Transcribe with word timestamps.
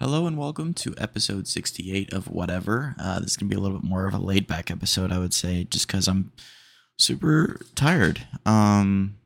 Hello 0.00 0.26
and 0.26 0.38
welcome 0.38 0.72
to 0.72 0.94
episode 0.96 1.46
68 1.46 2.14
of 2.14 2.26
Whatever. 2.26 2.94
Uh, 2.98 3.20
this 3.20 3.32
is 3.32 3.36
going 3.36 3.50
to 3.50 3.54
be 3.54 3.58
a 3.58 3.62
little 3.62 3.80
bit 3.80 3.86
more 3.86 4.06
of 4.06 4.14
a 4.14 4.18
laid 4.18 4.46
back 4.46 4.70
episode, 4.70 5.12
I 5.12 5.18
would 5.18 5.34
say, 5.34 5.64
just 5.64 5.86
because 5.86 6.08
I'm 6.08 6.32
super 6.96 7.60
tired. 7.74 8.26
Um, 8.46 9.18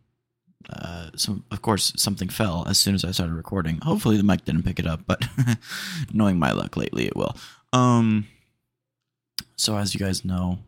uh, 0.68 1.10
so, 1.14 1.42
of 1.52 1.62
course, 1.62 1.92
something 1.96 2.28
fell 2.28 2.66
as 2.66 2.76
soon 2.76 2.96
as 2.96 3.04
I 3.04 3.12
started 3.12 3.36
recording. 3.36 3.78
Hopefully, 3.82 4.16
the 4.16 4.24
mic 4.24 4.44
didn't 4.44 4.64
pick 4.64 4.80
it 4.80 4.86
up, 4.88 5.02
but 5.06 5.24
knowing 6.12 6.40
my 6.40 6.50
luck 6.50 6.76
lately, 6.76 7.06
it 7.06 7.14
will. 7.14 7.36
Um, 7.72 8.26
so, 9.54 9.76
as 9.76 9.94
you 9.94 10.00
guys 10.00 10.24
know, 10.24 10.58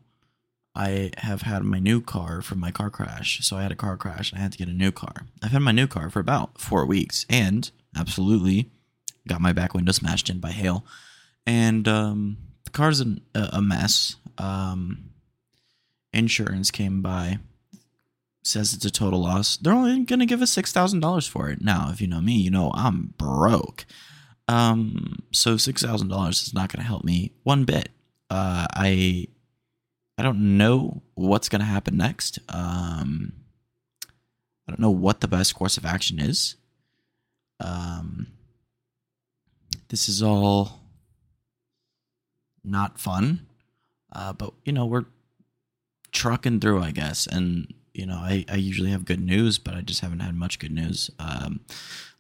I 0.73 1.11
have 1.18 1.43
had 1.43 1.64
my 1.64 1.80
new 1.80 2.00
car 2.00 2.43
from 2.43 2.61
my 2.61 2.70
car 2.70 2.91
crash. 2.91 3.45
So, 3.45 3.57
I 3.57 3.62
had 3.62 3.73
a 3.73 3.75
car 3.75 3.96
crash 3.96 4.30
and 4.30 4.38
I 4.38 4.43
had 4.43 4.52
to 4.52 4.59
get 4.59 4.68
a 4.68 4.73
new 4.73 4.93
car. 4.93 5.27
I've 5.43 5.50
had 5.50 5.62
my 5.62 5.73
new 5.73 5.88
car 5.88 6.11
for 6.11 6.20
about 6.20 6.61
four 6.61 6.86
weeks 6.86 7.27
and 7.29 7.68
absolutely 7.96 8.70
got 9.29 9.40
my 9.40 9.52
back 9.52 9.74
window 9.74 9.93
smashed 9.93 10.30
in 10.30 10.38
by 10.38 10.50
hail, 10.50 10.84
and 11.46 11.86
um, 11.89 12.36
the 12.64 12.71
car's 12.71 13.00
an, 13.00 13.21
a 13.34 13.61
mess. 13.61 14.17
Um, 14.39 15.11
insurance 16.12 16.71
came 16.71 17.03
by, 17.03 17.39
says 18.43 18.72
it's 18.75 18.84
a 18.84 18.90
total 18.90 19.22
loss. 19.22 19.57
They're 19.57 19.72
only 19.72 20.04
going 20.04 20.20
to 20.20 20.26
give 20.26 20.43
us 20.43 20.50
six 20.50 20.72
thousand 20.72 21.00
dollars 21.00 21.26
for 21.26 21.50
it. 21.50 21.61
Now, 21.61 21.90
if 21.93 22.00
you 22.00 22.07
know 22.07 22.20
me, 22.20 22.34
you 22.34 22.50
know 22.50 22.72
I'm 22.75 23.14
broke. 23.18 23.86
Um, 24.48 25.25
so 25.32 25.56
six 25.56 25.82
thousand 25.82 26.08
dollars 26.08 26.43
is 26.43 26.54
not 26.54 26.72
going 26.72 26.82
to 26.82 26.86
help 26.86 27.04
me 27.04 27.32
one 27.43 27.64
bit. 27.64 27.89
Uh, 28.31 28.67
I 28.72 29.29
I 30.18 30.22
don't 30.22 30.56
know 30.56 31.03
what's 31.14 31.48
going 31.48 31.61
to 31.61 31.67
happen 31.67 31.96
next. 31.96 32.39
Um, 32.48 33.33
I 34.67 34.72
don't 34.72 34.81
know 34.81 34.91
what 34.91 35.20
the 35.20 35.28
best 35.28 35.55
course 35.55 35.77
of 35.77 35.84
action 35.84 36.19
is. 36.19 36.56
Um, 37.61 38.28
this 39.89 40.08
is 40.08 40.22
all 40.22 40.81
not 42.64 42.98
fun. 42.98 43.47
Uh, 44.12 44.33
but 44.33 44.53
you 44.65 44.73
know, 44.73 44.87
we're 44.87 45.06
trucking 46.12 46.61
through, 46.61 46.83
I 46.83 46.91
guess. 46.91 47.27
And 47.27 47.73
you 47.95 48.07
know, 48.07 48.17
I, 48.17 48.45
I 48.48 48.57
usually 48.57 48.91
have 48.91 49.05
good 49.05 49.20
news, 49.20 49.59
but 49.59 49.75
I 49.75 49.81
just 49.81 50.01
haven't 50.01 50.20
had 50.20 50.34
much 50.34 50.59
good 50.59 50.73
news 50.73 51.11
um, 51.19 51.61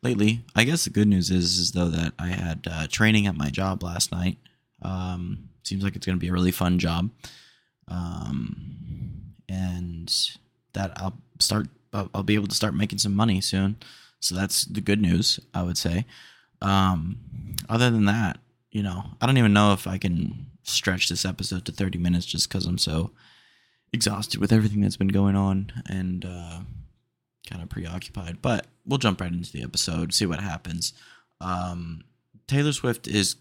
lately. 0.02 0.44
I 0.54 0.64
guess 0.64 0.84
the 0.84 0.90
good 0.90 1.08
news 1.08 1.30
is, 1.30 1.58
is 1.58 1.72
though 1.72 1.88
that 1.88 2.14
I 2.18 2.28
had 2.28 2.66
uh, 2.70 2.86
training 2.86 3.26
at 3.26 3.36
my 3.36 3.50
job 3.50 3.82
last 3.82 4.10
night. 4.12 4.38
Um, 4.82 5.50
seems 5.64 5.82
like 5.82 5.96
it's 5.96 6.06
going 6.06 6.16
to 6.16 6.20
be 6.20 6.28
a 6.28 6.32
really 6.32 6.52
fun 6.52 6.78
job, 6.78 7.10
um, 7.88 9.34
and 9.48 10.12
that 10.72 10.92
I'll 10.96 11.16
start. 11.40 11.68
I'll, 11.92 12.10
I'll 12.14 12.22
be 12.22 12.34
able 12.34 12.48
to 12.48 12.54
start 12.54 12.74
making 12.74 12.98
some 12.98 13.14
money 13.14 13.40
soon. 13.40 13.76
So 14.20 14.34
that's 14.34 14.64
the 14.64 14.80
good 14.80 15.00
news, 15.00 15.40
I 15.54 15.62
would 15.62 15.78
say. 15.78 16.04
Um, 16.62 17.18
other 17.68 17.90
than 17.90 18.06
that, 18.06 18.38
you 18.70 18.82
know, 18.82 19.04
I 19.20 19.26
don't 19.26 19.38
even 19.38 19.52
know 19.52 19.72
if 19.72 19.86
I 19.86 19.98
can 19.98 20.46
stretch 20.62 21.08
this 21.08 21.24
episode 21.24 21.64
to 21.64 21.72
30 21.72 21.98
minutes 21.98 22.26
just 22.26 22.48
because 22.48 22.66
I'm 22.66 22.78
so 22.78 23.12
exhausted 23.92 24.40
with 24.40 24.52
everything 24.52 24.80
that's 24.80 24.96
been 24.96 25.08
going 25.08 25.36
on 25.36 25.72
and 25.88 26.24
uh, 26.24 26.60
kind 27.48 27.62
of 27.62 27.68
preoccupied. 27.68 28.42
But 28.42 28.66
we'll 28.84 28.98
jump 28.98 29.20
right 29.20 29.32
into 29.32 29.52
the 29.52 29.62
episode, 29.62 30.12
see 30.12 30.26
what 30.26 30.40
happens. 30.40 30.92
Um, 31.40 32.04
Taylor 32.46 32.72
Swift 32.72 33.06
is 33.06 33.36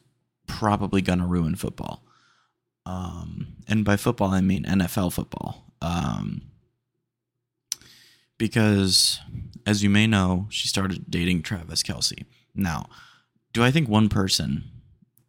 probably 0.48 1.02
going 1.02 1.20
to 1.20 1.26
ruin 1.26 1.56
football. 1.56 2.04
Um, 2.86 3.56
and 3.68 3.84
by 3.84 3.98
football, 3.98 4.30
I 4.30 4.42
mean 4.42 4.64
NFL 4.64 5.14
football. 5.14 5.66
Um, 5.82 6.44
because, 8.38 9.20
as 9.66 9.84
you 9.84 9.90
may 9.90 10.08
know, 10.08 10.48
she 10.50 10.68
started 10.68 11.06
dating 11.10 11.42
Travis 11.42 11.84
Kelce. 11.84 12.26
Now, 12.54 12.88
do 13.56 13.64
I 13.64 13.72
think 13.72 13.88
one 13.88 14.10
person, 14.10 14.66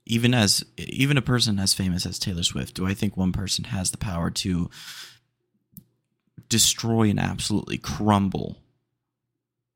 even 0.04 0.34
as 0.34 0.64
even 0.76 1.16
a 1.16 1.22
person 1.22 1.60
as 1.60 1.74
famous 1.74 2.04
as 2.04 2.18
Taylor 2.18 2.42
Swift, 2.42 2.74
do 2.74 2.84
I 2.84 2.92
think 2.92 3.16
one 3.16 3.30
person 3.30 3.66
has 3.66 3.92
the 3.92 3.98
power 3.98 4.30
to 4.30 4.68
destroy 6.48 7.08
and 7.08 7.20
absolutely 7.20 7.78
crumble 7.78 8.58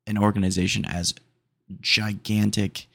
an 0.05 0.17
organization 0.17 0.83
as 0.83 1.13
gigantic, 1.79 2.87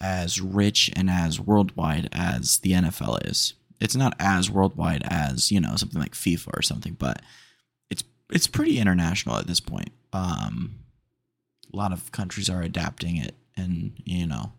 as 0.00 0.40
rich, 0.40 0.88
and 0.94 1.10
as 1.10 1.40
worldwide 1.40 2.08
as 2.12 2.58
the 2.58 2.70
NFL 2.70 3.28
is? 3.28 3.54
It's 3.80 3.96
not 3.96 4.14
as 4.20 4.48
worldwide 4.48 5.02
as 5.10 5.50
you 5.50 5.60
know 5.60 5.74
something 5.74 6.00
like 6.00 6.12
FIFA 6.12 6.56
or 6.56 6.62
something, 6.62 6.94
but 6.96 7.22
it's 7.90 8.04
it's 8.30 8.46
pretty 8.46 8.78
international 8.78 9.36
at 9.36 9.48
this 9.48 9.58
point. 9.58 9.90
Um, 10.12 10.76
a 11.72 11.76
lot 11.76 11.92
of 11.92 12.12
countries 12.12 12.48
are 12.48 12.62
adapting 12.62 13.16
it 13.16 13.34
and 13.56 13.94
you 14.04 14.28
know 14.28 14.52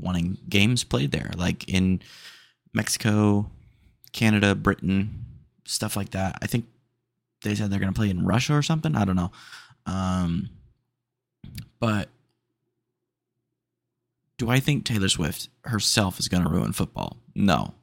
wanting 0.00 0.38
games 0.48 0.84
played 0.84 1.12
there 1.12 1.30
like 1.36 1.68
in 1.68 2.00
mexico 2.72 3.50
canada 4.12 4.54
britain 4.54 5.26
stuff 5.70 5.96
like 5.96 6.10
that. 6.10 6.36
I 6.42 6.46
think 6.46 6.66
they 7.42 7.54
said 7.54 7.70
they're 7.70 7.80
going 7.80 7.92
to 7.92 7.98
play 7.98 8.10
in 8.10 8.26
russia 8.26 8.54
or 8.54 8.62
something. 8.62 8.96
I 8.96 9.04
don't 9.04 9.16
know. 9.16 9.30
Um, 9.86 10.50
but 11.78 12.08
do 14.36 14.50
i 14.50 14.60
think 14.60 14.84
taylor 14.84 15.08
swift 15.08 15.48
herself 15.64 16.18
is 16.18 16.28
going 16.28 16.42
to 16.42 16.50
ruin 16.50 16.72
football? 16.72 17.16
No. 17.34 17.74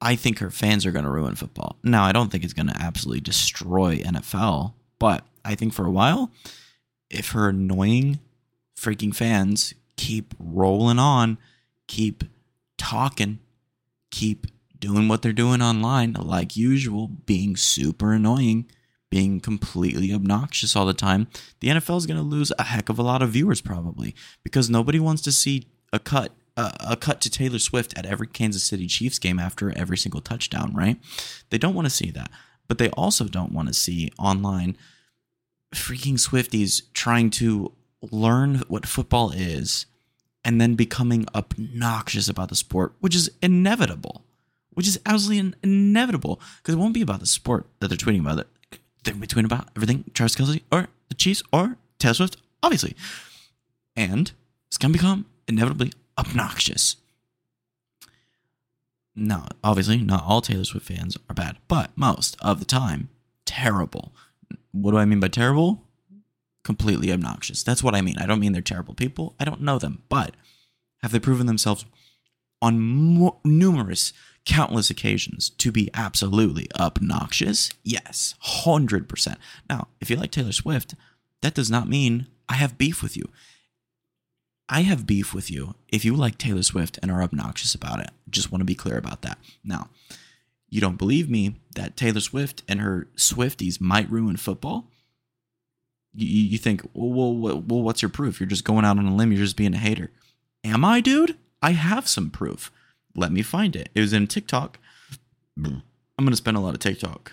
I 0.00 0.14
think 0.14 0.38
her 0.38 0.50
fans 0.50 0.86
are 0.86 0.92
going 0.92 1.04
to 1.04 1.10
ruin 1.10 1.34
football. 1.34 1.76
Now 1.82 2.04
i 2.04 2.12
don't 2.12 2.30
think 2.30 2.42
it's 2.42 2.52
going 2.52 2.68
to 2.68 2.80
absolutely 2.80 3.20
destroy 3.20 3.98
nfl 3.98 4.72
but 4.98 5.24
i 5.44 5.54
think 5.54 5.72
for 5.72 5.86
a 5.86 5.90
while 5.90 6.30
if 7.10 7.30
her 7.30 7.48
annoying 7.48 8.18
freaking 8.76 9.14
fans 9.14 9.74
keep 9.98 10.34
rolling 10.38 10.98
on, 10.98 11.36
keep 11.86 12.24
talking, 12.78 13.40
keep 14.10 14.46
doing 14.78 15.08
what 15.08 15.20
they're 15.20 15.32
doing 15.32 15.60
online, 15.60 16.14
like 16.14 16.56
usual, 16.56 17.08
being 17.08 17.56
super 17.56 18.12
annoying, 18.12 18.70
being 19.10 19.40
completely 19.40 20.12
obnoxious 20.12 20.76
all 20.76 20.86
the 20.86 20.94
time, 20.94 21.26
the 21.60 21.68
NFL 21.68 21.98
is 21.98 22.06
going 22.06 22.16
to 22.16 22.22
lose 22.22 22.52
a 22.58 22.64
heck 22.64 22.88
of 22.88 22.98
a 22.98 23.02
lot 23.02 23.22
of 23.22 23.30
viewers 23.30 23.60
probably 23.60 24.14
because 24.42 24.70
nobody 24.70 24.98
wants 24.98 25.20
to 25.22 25.32
see 25.32 25.66
a 25.92 25.98
cut 25.98 26.32
a 26.60 26.96
cut 26.96 27.20
to 27.20 27.30
Taylor 27.30 27.60
Swift 27.60 27.96
at 27.96 28.04
every 28.04 28.26
Kansas 28.26 28.64
City 28.64 28.88
Chiefs 28.88 29.20
game 29.20 29.38
after 29.38 29.72
every 29.78 29.96
single 29.96 30.20
touchdown, 30.20 30.74
right? 30.74 30.96
They 31.50 31.58
don't 31.58 31.74
want 31.74 31.86
to 31.86 31.90
see 31.90 32.10
that. 32.10 32.32
But 32.66 32.78
they 32.78 32.90
also 32.90 33.26
don't 33.26 33.52
want 33.52 33.68
to 33.68 33.74
see 33.74 34.10
online 34.18 34.76
freaking 35.72 36.14
Swifties 36.14 36.82
trying 36.94 37.30
to 37.30 37.70
learn 38.02 38.62
what 38.68 38.86
football 38.86 39.30
is 39.30 39.86
and 40.44 40.60
then 40.60 40.74
becoming 40.74 41.26
obnoxious 41.34 42.28
about 42.28 42.48
the 42.48 42.56
sport, 42.56 42.94
which 43.00 43.14
is 43.14 43.30
inevitable, 43.42 44.24
which 44.70 44.86
is 44.86 44.98
absolutely 45.04 45.54
inevitable 45.62 46.40
because 46.58 46.74
it 46.74 46.78
won't 46.78 46.94
be 46.94 47.02
about 47.02 47.20
the 47.20 47.26
sport 47.26 47.66
that 47.80 47.88
they're 47.88 47.98
tweeting 47.98 48.20
about. 48.20 48.46
They're 49.04 49.14
tweeting 49.14 49.44
about 49.44 49.68
everything 49.76 50.04
Travis 50.14 50.36
Kelce 50.36 50.62
or 50.70 50.88
the 51.08 51.14
Chiefs 51.14 51.42
or 51.52 51.76
Taylor 51.98 52.14
Swift, 52.14 52.36
obviously. 52.62 52.94
And 53.96 54.32
it's 54.68 54.78
going 54.78 54.92
to 54.92 54.98
become 54.98 55.26
inevitably 55.48 55.92
obnoxious. 56.16 56.96
Now, 59.16 59.48
obviously, 59.64 59.98
not 59.98 60.22
all 60.24 60.40
Taylor 60.40 60.64
Swift 60.64 60.86
fans 60.86 61.16
are 61.28 61.34
bad, 61.34 61.56
but 61.66 61.90
most 61.96 62.36
of 62.40 62.60
the 62.60 62.64
time, 62.64 63.08
terrible. 63.44 64.12
What 64.70 64.92
do 64.92 64.98
I 64.98 65.04
mean 65.04 65.18
by 65.18 65.28
terrible? 65.28 65.87
Completely 66.68 67.10
obnoxious. 67.10 67.62
That's 67.62 67.82
what 67.82 67.94
I 67.94 68.02
mean. 68.02 68.18
I 68.18 68.26
don't 68.26 68.40
mean 68.40 68.52
they're 68.52 68.60
terrible 68.60 68.92
people. 68.92 69.34
I 69.40 69.46
don't 69.46 69.62
know 69.62 69.78
them, 69.78 70.02
but 70.10 70.34
have 71.02 71.12
they 71.12 71.18
proven 71.18 71.46
themselves 71.46 71.86
on 72.60 72.78
mo- 72.78 73.40
numerous, 73.42 74.12
countless 74.44 74.90
occasions 74.90 75.48
to 75.48 75.72
be 75.72 75.88
absolutely 75.94 76.68
obnoxious? 76.78 77.70
Yes, 77.84 78.34
100%. 78.66 79.36
Now, 79.70 79.88
if 79.98 80.10
you 80.10 80.16
like 80.16 80.30
Taylor 80.30 80.52
Swift, 80.52 80.94
that 81.40 81.54
does 81.54 81.70
not 81.70 81.88
mean 81.88 82.26
I 82.50 82.56
have 82.56 82.76
beef 82.76 83.02
with 83.02 83.16
you. 83.16 83.30
I 84.68 84.82
have 84.82 85.06
beef 85.06 85.32
with 85.32 85.50
you 85.50 85.74
if 85.88 86.04
you 86.04 86.14
like 86.14 86.36
Taylor 86.36 86.62
Swift 86.62 86.98
and 87.00 87.10
are 87.10 87.22
obnoxious 87.22 87.74
about 87.74 88.00
it. 88.00 88.10
Just 88.28 88.52
want 88.52 88.60
to 88.60 88.66
be 88.66 88.74
clear 88.74 88.98
about 88.98 89.22
that. 89.22 89.38
Now, 89.64 89.88
you 90.68 90.82
don't 90.82 90.98
believe 90.98 91.30
me 91.30 91.56
that 91.76 91.96
Taylor 91.96 92.20
Swift 92.20 92.62
and 92.68 92.82
her 92.82 93.08
Swifties 93.16 93.80
might 93.80 94.10
ruin 94.10 94.36
football? 94.36 94.90
You, 96.14 96.26
you 96.26 96.58
think, 96.58 96.82
well, 96.94 97.34
well, 97.34 97.60
well, 97.60 97.82
what's 97.82 98.02
your 98.02 98.08
proof? 98.08 98.40
You're 98.40 98.48
just 98.48 98.64
going 98.64 98.84
out 98.84 98.98
on 98.98 99.06
a 99.06 99.14
limb. 99.14 99.32
You're 99.32 99.44
just 99.44 99.56
being 99.56 99.74
a 99.74 99.78
hater. 99.78 100.10
Am 100.64 100.84
I, 100.84 101.00
dude? 101.00 101.36
I 101.62 101.72
have 101.72 102.08
some 102.08 102.30
proof. 102.30 102.70
Let 103.14 103.32
me 103.32 103.42
find 103.42 103.74
it. 103.76 103.88
It 103.94 104.00
was 104.00 104.12
in 104.12 104.26
TikTok. 104.26 104.78
I'm 105.56 105.82
going 106.18 106.30
to 106.30 106.36
spend 106.36 106.56
a 106.56 106.60
lot 106.60 106.74
of 106.74 106.80
TikTok. 106.80 107.32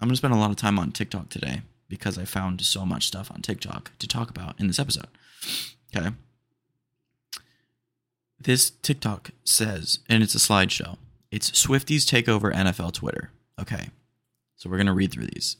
I'm 0.00 0.08
going 0.08 0.10
to 0.10 0.16
spend 0.16 0.34
a 0.34 0.38
lot 0.38 0.50
of 0.50 0.56
time 0.56 0.78
on 0.78 0.92
TikTok 0.92 1.28
today 1.30 1.62
because 1.88 2.18
I 2.18 2.24
found 2.24 2.60
so 2.62 2.84
much 2.84 3.06
stuff 3.06 3.30
on 3.30 3.42
TikTok 3.42 3.92
to 3.98 4.06
talk 4.06 4.30
about 4.30 4.58
in 4.60 4.66
this 4.66 4.78
episode. 4.78 5.06
Okay. 5.94 6.10
This 8.38 8.70
TikTok 8.70 9.30
says, 9.44 10.00
and 10.08 10.22
it's 10.22 10.34
a 10.34 10.38
slideshow, 10.38 10.98
it's 11.30 11.50
Swifties 11.50 12.06
take 12.06 12.28
over 12.28 12.52
NFL 12.52 12.92
Twitter. 12.92 13.30
Okay. 13.60 13.90
So 14.56 14.68
we're 14.68 14.76
going 14.76 14.86
to 14.86 14.92
read 14.92 15.12
through 15.12 15.26
these. 15.26 15.56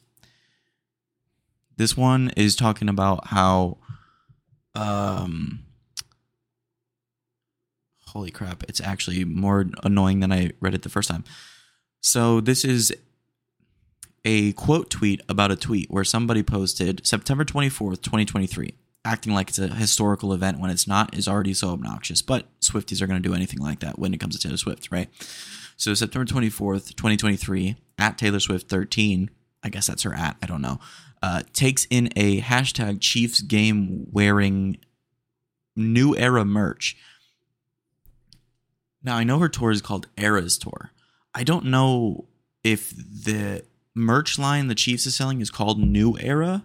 This 1.76 1.96
one 1.96 2.30
is 2.36 2.56
talking 2.56 2.88
about 2.88 3.28
how 3.28 3.78
um 4.74 5.60
holy 8.14 8.30
crap, 8.30 8.62
it's 8.68 8.80
actually 8.80 9.24
more 9.24 9.66
annoying 9.82 10.20
than 10.20 10.32
I 10.32 10.52
read 10.60 10.74
it 10.74 10.82
the 10.82 10.88
first 10.88 11.10
time. 11.10 11.24
So 12.00 12.40
this 12.40 12.64
is 12.64 12.94
a 14.24 14.52
quote 14.52 14.88
tweet 14.88 15.20
about 15.28 15.50
a 15.50 15.56
tweet 15.56 15.90
where 15.90 16.04
somebody 16.04 16.42
posted 16.42 17.06
September 17.06 17.44
24th, 17.44 18.02
2023. 18.02 18.74
Acting 19.06 19.34
like 19.34 19.50
it's 19.50 19.58
a 19.58 19.68
historical 19.68 20.32
event 20.32 20.60
when 20.60 20.70
it's 20.70 20.86
not 20.86 21.14
is 21.14 21.28
already 21.28 21.52
so 21.52 21.70
obnoxious, 21.70 22.22
but 22.22 22.46
Swifties 22.60 23.02
are 23.02 23.06
going 23.06 23.22
to 23.22 23.28
do 23.28 23.34
anything 23.34 23.58
like 23.58 23.80
that 23.80 23.98
when 23.98 24.14
it 24.14 24.20
comes 24.20 24.38
to 24.38 24.42
Taylor 24.42 24.56
Swift, 24.56 24.88
right? 24.90 25.10
So 25.76 25.92
September 25.92 26.24
24th, 26.24 26.94
2023, 26.94 27.76
at 27.98 28.16
Taylor 28.16 28.40
Swift 28.40 28.68
13, 28.70 29.28
I 29.62 29.68
guess 29.68 29.88
that's 29.88 30.04
her 30.04 30.14
at, 30.14 30.36
I 30.42 30.46
don't 30.46 30.62
know, 30.62 30.78
uh, 31.24 31.40
takes 31.54 31.86
in 31.88 32.10
a 32.16 32.42
hashtag 32.42 33.00
Chiefs 33.00 33.40
game 33.40 34.06
wearing 34.12 34.76
new 35.74 36.14
era 36.14 36.44
merch. 36.44 36.98
Now, 39.02 39.16
I 39.16 39.24
know 39.24 39.38
her 39.38 39.48
tour 39.48 39.70
is 39.70 39.80
called 39.80 40.06
Eras 40.18 40.58
Tour. 40.58 40.90
I 41.34 41.42
don't 41.42 41.64
know 41.64 42.26
if 42.62 42.90
the 42.90 43.64
merch 43.94 44.38
line 44.38 44.68
the 44.68 44.74
Chiefs 44.74 45.06
is 45.06 45.14
selling 45.14 45.40
is 45.40 45.50
called 45.50 45.78
New 45.78 46.18
Era, 46.18 46.64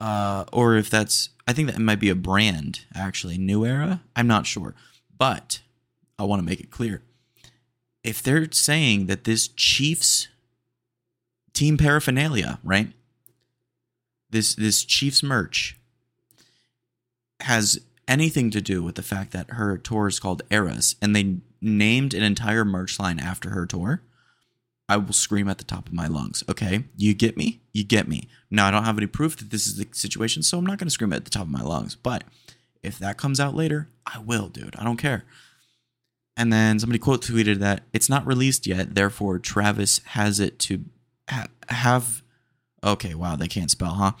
uh, 0.00 0.46
or 0.52 0.74
if 0.74 0.90
that's, 0.90 1.28
I 1.46 1.52
think 1.52 1.70
that 1.70 1.78
might 1.78 2.00
be 2.00 2.10
a 2.10 2.16
brand, 2.16 2.80
actually, 2.96 3.38
New 3.38 3.64
Era. 3.64 4.02
I'm 4.16 4.26
not 4.26 4.46
sure. 4.46 4.74
But 5.16 5.60
I 6.18 6.24
want 6.24 6.40
to 6.40 6.46
make 6.46 6.58
it 6.58 6.72
clear. 6.72 7.04
If 8.02 8.24
they're 8.24 8.50
saying 8.50 9.06
that 9.06 9.22
this 9.22 9.46
Chiefs 9.46 10.26
team 11.52 11.76
paraphernalia, 11.76 12.58
right? 12.64 12.88
This 14.30 14.54
this 14.54 14.84
Chiefs 14.84 15.22
merch 15.22 15.78
has 17.40 17.80
anything 18.08 18.50
to 18.50 18.60
do 18.60 18.82
with 18.82 18.94
the 18.94 19.02
fact 19.02 19.32
that 19.32 19.50
her 19.52 19.76
tour 19.76 20.08
is 20.08 20.20
called 20.20 20.42
Eras 20.50 20.96
and 21.02 21.14
they 21.14 21.36
named 21.60 22.14
an 22.14 22.22
entire 22.22 22.64
merch 22.64 22.98
line 22.98 23.18
after 23.18 23.50
her 23.50 23.66
tour, 23.66 24.02
I 24.88 24.96
will 24.96 25.12
scream 25.12 25.48
at 25.48 25.58
the 25.58 25.64
top 25.64 25.88
of 25.88 25.92
my 25.92 26.06
lungs. 26.06 26.44
Okay, 26.48 26.84
you 26.96 27.14
get 27.14 27.36
me? 27.36 27.60
You 27.72 27.84
get 27.84 28.06
me. 28.06 28.28
Now 28.50 28.68
I 28.68 28.70
don't 28.70 28.84
have 28.84 28.98
any 28.98 29.06
proof 29.06 29.36
that 29.38 29.50
this 29.50 29.66
is 29.66 29.76
the 29.76 29.86
situation, 29.92 30.42
so 30.42 30.58
I'm 30.58 30.66
not 30.66 30.78
going 30.78 30.86
to 30.86 30.92
scream 30.92 31.12
at 31.12 31.24
the 31.24 31.30
top 31.30 31.42
of 31.42 31.50
my 31.50 31.62
lungs. 31.62 31.96
But 31.96 32.24
if 32.82 32.98
that 32.98 33.18
comes 33.18 33.40
out 33.40 33.54
later, 33.54 33.88
I 34.06 34.20
will, 34.20 34.48
dude. 34.48 34.76
I 34.76 34.84
don't 34.84 34.96
care. 34.96 35.24
And 36.36 36.52
then 36.52 36.78
somebody 36.78 36.98
quote 36.98 37.22
tweeted 37.22 37.58
that 37.58 37.82
it's 37.92 38.08
not 38.08 38.26
released 38.26 38.66
yet, 38.66 38.94
therefore 38.94 39.38
Travis 39.38 40.00
has 40.04 40.38
it 40.38 40.58
to 40.60 40.84
ha- 41.28 41.48
have. 41.68 42.22
Okay, 42.84 43.14
wow, 43.14 43.36
they 43.36 43.48
can't 43.48 43.70
spell, 43.70 43.94
huh? 43.94 44.12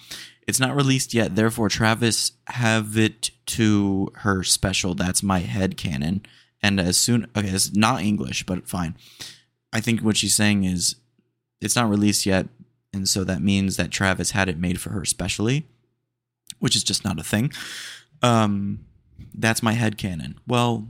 It's 0.46 0.60
not 0.60 0.76
released 0.76 1.12
yet, 1.12 1.36
therefore 1.36 1.68
Travis 1.68 2.32
have 2.48 2.96
it 2.96 3.30
to 3.46 4.12
her 4.16 4.42
special. 4.42 4.94
That's 4.94 5.22
my 5.22 5.40
head 5.40 5.76
canon. 5.76 6.22
And 6.62 6.80
as 6.80 6.96
soon, 6.96 7.26
okay, 7.36 7.48
it's 7.48 7.74
not 7.74 8.02
English, 8.02 8.44
but 8.46 8.68
fine. 8.68 8.96
I 9.72 9.80
think 9.80 10.00
what 10.00 10.16
she's 10.16 10.34
saying 10.34 10.64
is 10.64 10.96
it's 11.60 11.76
not 11.76 11.88
released 11.88 12.26
yet, 12.26 12.48
and 12.92 13.08
so 13.08 13.24
that 13.24 13.42
means 13.42 13.76
that 13.76 13.90
Travis 13.90 14.30
had 14.30 14.48
it 14.48 14.58
made 14.58 14.80
for 14.80 14.90
her 14.90 15.04
specially, 15.04 15.66
which 16.58 16.76
is 16.76 16.84
just 16.84 17.04
not 17.04 17.20
a 17.20 17.24
thing. 17.24 17.52
Um, 18.22 18.86
that's 19.34 19.62
my 19.62 19.72
head 19.72 19.98
canon. 19.98 20.38
Well, 20.46 20.88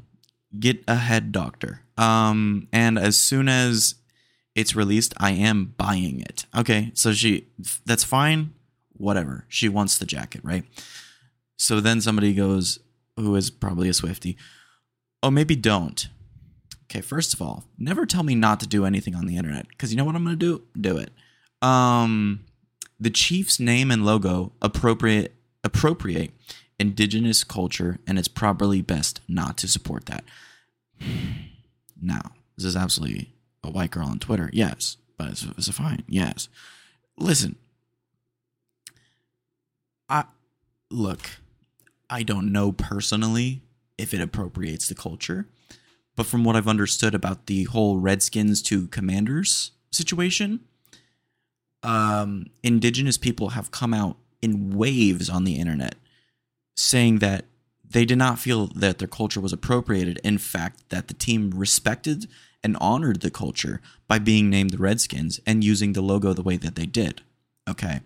get 0.59 0.85
a 0.87 0.97
head 0.97 1.33
doctor. 1.33 1.83
Um, 1.97 2.69
and 2.73 2.99
as 2.99 3.17
soon 3.17 3.49
as 3.49 3.97
it's 4.57 4.75
released, 4.75 5.15
I 5.19 5.33
am 5.33 5.75
buying 5.77 6.21
it. 6.21 6.47
Okay, 6.57 6.91
so 6.95 7.13
she 7.13 7.47
that's 7.85 8.03
fine. 8.03 8.55
Whatever. 8.97 9.45
She 9.49 9.69
wants 9.69 9.99
the 9.99 10.07
jacket, 10.07 10.41
right? 10.43 10.65
So 11.59 11.81
then 11.81 12.01
somebody 12.01 12.33
goes, 12.33 12.81
who 13.17 13.37
is 13.37 13.51
probably 13.51 13.89
a 13.91 13.95
Swifty, 13.95 14.37
oh, 15.23 15.31
maybe 15.31 15.55
don't. 15.55 16.09
Okay, 16.85 17.03
first 17.03 17.35
of 17.35 17.43
all, 17.43 17.65
never 17.79 18.07
tell 18.07 18.23
me 18.23 18.35
not 18.35 18.59
to 18.61 18.67
do 18.67 18.87
anything 18.87 19.15
on 19.15 19.27
the 19.27 19.37
internet 19.37 19.69
because 19.69 19.91
you 19.91 19.97
know 19.99 20.05
what 20.05 20.15
I'm 20.15 20.25
going 20.25 20.39
to 20.39 20.59
do? 20.59 20.63
Do 20.81 20.97
it. 20.97 21.11
Um, 21.61 22.45
the 22.99 23.11
Chiefs' 23.11 23.61
name 23.61 23.91
and 23.91 24.05
logo 24.07 24.53
appropriate 24.63 25.35
appropriate 25.63 26.33
indigenous 26.79 27.45
culture, 27.45 27.99
and 28.07 28.19
it's 28.19 28.29
probably 28.29 28.81
best 28.81 29.21
not 29.29 29.59
to 29.59 29.69
support 29.69 30.07
that. 30.07 30.25
Now, 31.99 32.33
this 32.59 32.67
is 32.67 32.77
absolutely 32.77 33.33
a 33.67 33.71
white 33.71 33.91
girl 33.91 34.07
on 34.07 34.19
Twitter, 34.19 34.51
yes, 34.53 34.97
but 35.17 35.29
it's, 35.29 35.45
it's 35.45 35.69
fine, 35.71 36.05
yes. 36.09 36.49
Listen, 37.19 37.57
I 40.09 40.25
look, 40.91 41.31
I 42.09 42.23
don't 42.23 42.53
know 42.53 42.73
personally 42.73 43.63
if 43.99 44.13
it 44.15 44.21
appropriates 44.21 44.89
the 44.89 44.95
culture, 44.95 45.47
but 46.15 46.27
from 46.27 46.45
what 46.45 46.57
I've 46.57 46.69
understood 46.69 47.15
about 47.15 47.47
the 47.47 47.65
whole 47.65 47.99
Redskins 47.99 48.63
to 48.63 48.89
Commanders 48.89 49.73
situation, 49.91 50.61
um, 51.83 52.47
indigenous 52.63 53.17
people 53.17 53.51
have 53.51 53.71
come 53.71 53.95
out 53.95 54.17
in 54.43 54.77
waves 54.77 55.29
on 55.31 55.45
the 55.45 55.57
internet 55.57 55.95
saying 56.77 57.19
that 57.19 57.47
they 57.91 58.05
did 58.05 58.19
not 58.19 58.39
feel 58.39 58.67
that 58.69 58.99
their 58.99 59.09
culture 59.09 59.41
was 59.41 59.53
appropriated. 59.53 60.21
In 60.25 60.39
fact, 60.39 60.89
that 60.91 61.09
the 61.09 61.15
team 61.15 61.53
respected 61.55 62.29
and 62.63 62.77
honored 62.81 63.21
the 63.21 63.31
culture 63.31 63.81
by 64.09 64.19
being 64.19 64.51
named 64.51 64.71
the 64.71 64.79
Redskins 64.79 65.41
and 65.47 65.63
using 65.63 65.93
the 65.93 66.01
logo 66.01 66.33
the 66.33 66.43
way 66.43 66.57
that 66.57 66.75
they 66.75 66.87
did. 66.87 67.23
Okay. 67.69 68.01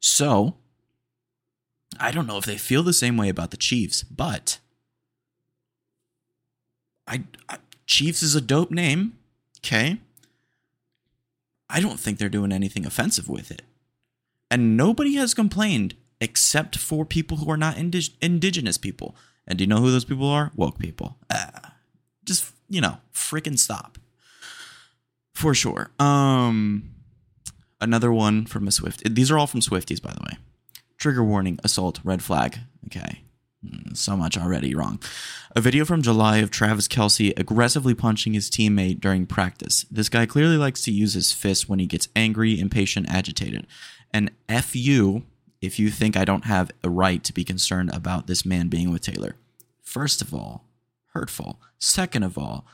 So, 0.00 0.56
I 1.98 2.10
don't 2.10 2.26
know 2.26 2.38
if 2.38 2.44
they 2.44 2.58
feel 2.58 2.82
the 2.82 2.92
same 2.92 3.16
way 3.16 3.28
about 3.28 3.50
the 3.50 3.56
Chiefs, 3.56 4.02
but 4.02 4.58
I, 7.06 7.24
I 7.48 7.58
Chiefs 7.86 8.22
is 8.22 8.34
a 8.34 8.40
dope 8.40 8.70
name. 8.70 9.18
Okay. 9.58 10.00
I 11.70 11.80
don't 11.80 11.98
think 12.00 12.18
they're 12.18 12.28
doing 12.28 12.52
anything 12.52 12.84
offensive 12.84 13.28
with 13.28 13.50
it. 13.50 13.62
And 14.50 14.76
nobody 14.76 15.14
has 15.14 15.34
complained 15.34 15.94
except 16.24 16.76
for 16.76 17.04
people 17.04 17.36
who 17.36 17.50
are 17.50 17.56
not 17.56 17.76
indig- 17.76 18.16
indigenous 18.20 18.78
people. 18.78 19.14
And 19.46 19.58
do 19.58 19.62
you 19.64 19.68
know 19.68 19.80
who 19.80 19.92
those 19.92 20.06
people 20.06 20.26
are? 20.26 20.50
Woke 20.56 20.78
people. 20.78 21.18
Uh, 21.28 21.60
just, 22.24 22.52
you 22.68 22.80
know, 22.80 22.96
freaking 23.12 23.58
stop. 23.58 23.98
For 25.34 25.54
sure. 25.54 25.90
Um 26.00 26.90
another 27.80 28.10
one 28.10 28.46
from 28.46 28.66
a 28.66 28.70
Swift. 28.70 29.02
These 29.14 29.30
are 29.30 29.38
all 29.38 29.46
from 29.46 29.60
Swifties, 29.60 30.00
by 30.00 30.12
the 30.12 30.22
way. 30.22 30.38
Trigger 30.96 31.22
warning, 31.22 31.58
assault, 31.62 32.00
red 32.02 32.22
flag. 32.22 32.58
Okay. 32.86 33.20
Hmm, 33.62 33.92
so 33.94 34.16
much 34.16 34.38
already 34.38 34.74
wrong. 34.74 35.00
A 35.54 35.60
video 35.60 35.84
from 35.84 36.02
July 36.02 36.38
of 36.38 36.50
Travis 36.50 36.88
Kelce 36.88 37.38
aggressively 37.38 37.94
punching 37.94 38.32
his 38.32 38.48
teammate 38.48 39.00
during 39.00 39.26
practice. 39.26 39.84
This 39.90 40.08
guy 40.08 40.24
clearly 40.24 40.56
likes 40.56 40.82
to 40.84 40.92
use 40.92 41.14
his 41.14 41.32
fists 41.32 41.68
when 41.68 41.78
he 41.78 41.86
gets 41.86 42.08
angry, 42.16 42.58
impatient, 42.58 43.08
agitated. 43.10 43.66
And 44.12 44.30
F 44.48 44.74
you 44.76 45.24
if 45.64 45.78
you 45.78 45.90
think 45.90 46.16
I 46.16 46.24
don't 46.24 46.44
have 46.44 46.70
a 46.82 46.90
right 46.90 47.22
to 47.24 47.32
be 47.32 47.44
concerned 47.44 47.90
about 47.94 48.26
this 48.26 48.44
man 48.44 48.68
being 48.68 48.90
with 48.92 49.02
Taylor. 49.02 49.36
First 49.82 50.20
of 50.20 50.34
all, 50.34 50.64
hurtful. 51.12 51.60
Second 51.78 52.22
of 52.22 52.36
all, 52.36 52.66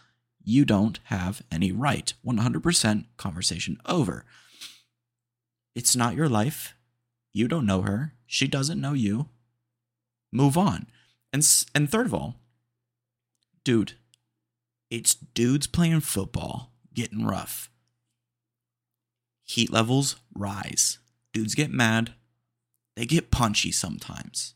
you 0.43 0.65
don't 0.65 0.99
have 1.05 1.43
any 1.53 1.71
right. 1.71 2.13
100% 2.27 3.05
conversation 3.17 3.79
over. 3.87 4.25
It's 5.75 5.95
not 5.95 6.17
your 6.17 6.29
life. 6.29 6.75
You 7.33 7.47
don't 7.47 7.67
know 7.67 7.83
her. 7.83 8.15
She 8.27 8.49
doesn't 8.49 8.81
know 8.81 8.93
you. 8.95 9.29
Move 10.33 10.57
on. 10.57 10.87
And 11.33 11.47
and 11.75 11.89
third 11.89 12.07
of 12.07 12.15
all, 12.15 12.37
dude, 13.63 13.93
it's 14.91 15.15
dudes 15.15 15.69
playing 15.69 16.01
football, 16.01 16.73
getting 16.93 17.25
rough. 17.25 17.71
Heat 19.45 19.73
levels 19.73 20.17
rise. 20.35 20.99
Dudes 21.33 21.55
get 21.55 21.71
mad. 21.71 22.15
They 22.97 23.07
get 23.07 23.31
punchy 23.31 23.73
sometimes. 23.73 24.55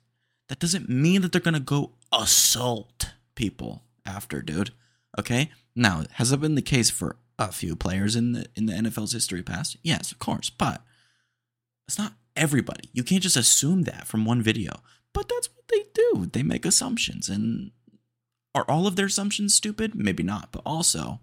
That 0.49 0.59
doesn't 0.59 0.89
mean 0.89 1.23
that 1.23 1.33
they're 1.33 1.41
going 1.41 1.55
to 1.55 1.61
go 1.61 1.93
assault 2.13 3.13
people 3.35 3.85
after, 4.05 4.43
dude. 4.43 4.71
Okay? 5.19 5.51
Now, 5.75 6.05
has 6.13 6.31
that 6.31 6.39
been 6.39 6.55
the 6.55 6.63
case 6.63 6.91
for 6.91 7.17
a 7.39 7.51
few 7.51 7.75
players 7.75 8.15
in 8.15 8.33
the 8.33 8.47
in 8.55 8.67
the 8.67 8.73
NFL's 8.73 9.13
history 9.13 9.43
past? 9.43 9.77
Yes, 9.83 10.13
of 10.13 10.19
course, 10.19 10.51
but 10.51 10.83
it's 11.89 11.99
not 11.99 12.15
everybody. 12.37 12.89
You 12.93 13.03
can't 13.03 13.23
just 13.23 13.37
assume 13.37 13.83
that 13.83 14.07
from 14.07 14.25
one 14.25 14.43
video. 14.43 14.81
But 15.13 15.29
that's 15.29 15.49
what 15.55 15.69
they 15.69 15.85
do. 15.95 16.29
They 16.33 16.43
make 16.43 16.67
assumptions 16.67 17.29
and 17.29 17.71
are 18.55 18.65
all 18.69 18.87
of 18.87 18.97
their 18.97 19.07
assumptions 19.07 19.55
stupid? 19.55 19.95
Maybe 19.95 20.23
not, 20.23 20.53
but 20.53 20.63
also 20.65 21.21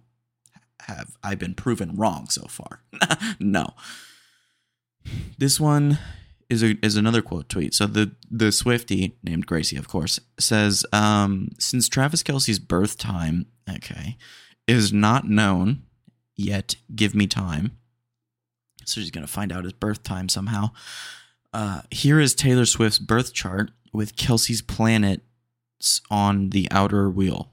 have 0.81 1.15
I 1.23 1.35
been 1.35 1.53
proven 1.53 1.95
wrong 1.95 2.27
so 2.29 2.47
far? 2.47 2.81
no. 3.39 3.73
This 5.37 5.59
one 5.59 5.97
is 6.51 6.61
a, 6.61 6.75
is 6.85 6.97
another 6.97 7.21
quote 7.21 7.47
tweet. 7.47 7.73
So 7.73 7.87
the 7.87 8.11
the 8.29 8.51
Swifty 8.51 9.17
named 9.23 9.47
Gracie, 9.47 9.77
of 9.77 9.87
course, 9.87 10.19
says 10.37 10.85
um, 10.91 11.49
since 11.57 11.87
Travis 11.87 12.21
Kelce's 12.21 12.59
birth 12.59 12.97
time, 12.97 13.47
okay, 13.69 14.17
is 14.67 14.91
not 14.91 15.27
known 15.27 15.83
yet. 16.35 16.75
Give 16.93 17.15
me 17.15 17.25
time. 17.25 17.77
So 18.85 18.99
she's 18.99 19.11
gonna 19.11 19.27
find 19.27 19.51
out 19.51 19.63
his 19.63 19.73
birth 19.73 20.03
time 20.03 20.27
somehow. 20.27 20.71
Uh, 21.53 21.81
here 21.89 22.19
is 22.19 22.35
Taylor 22.35 22.65
Swift's 22.65 22.99
birth 22.99 23.33
chart 23.33 23.71
with 23.93 24.15
Kelce's 24.15 24.61
planets 24.61 26.01
on 26.09 26.49
the 26.49 26.67
outer 26.69 27.09
wheel. 27.09 27.51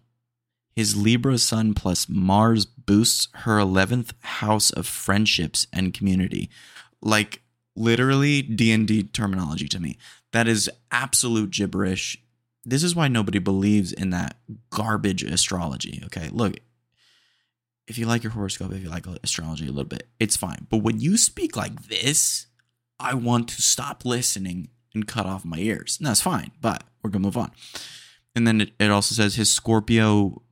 His 0.75 0.97
Libra 0.97 1.39
sun 1.39 1.75
plus 1.75 2.09
Mars 2.09 2.65
boosts 2.65 3.29
her 3.35 3.59
11th 3.59 4.13
house 4.21 4.71
of 4.71 4.87
friendships 4.87 5.67
and 5.73 5.93
community. 5.93 6.49
Like 7.03 7.43
literally 7.79 8.43
D&D 8.43 9.05
terminology 9.05 9.69
to 9.69 9.81
me. 9.81 9.99
That 10.33 10.49
is 10.49 10.71
absolute 10.91 11.51
gibberish. 11.51 12.19
This 12.65 12.83
is 12.83 12.95
why 12.95 13.09
nobody 13.09 13.39
believes 13.39 13.93
in 13.93 14.11
that 14.11 14.37
garbage 14.71 15.23
astrology, 15.23 16.03
okay? 16.07 16.29
Look, 16.31 16.59
if 17.87 17.97
you 17.97 18.07
like 18.07 18.23
your 18.23 18.33
horoscope, 18.33 18.73
if 18.73 18.83
you 18.83 18.91
like 18.91 19.07
astrology 19.23 19.65
a 19.65 19.71
little 19.71 19.85
bit, 19.85 20.09
it's 20.21 20.37
fine. 20.37 20.67
But 20.69 20.79
when 20.79 21.01
you 21.01 21.17
speak 21.17 21.57
like 21.57 21.89
this, 21.89 22.47
I 23.01 23.15
want 23.15 23.49
to 23.49 23.63
stop 23.63 24.05
listening 24.05 24.69
and 24.95 25.07
cut 25.07 25.25
off 25.25 25.45
my 25.45 25.59
ears. 25.59 25.97
And 25.99 26.07
that's 26.07 26.21
fine, 26.21 26.51
but 26.61 26.85
we're 27.03 27.11
going 27.11 27.23
to 27.23 27.27
move 27.27 27.37
on. 27.37 27.53
And 28.35 28.47
then 28.47 28.61
it, 28.61 28.73
it 28.79 28.91
also 28.91 29.15
says 29.15 29.37
his 29.37 29.51
Scorpio 29.51 30.43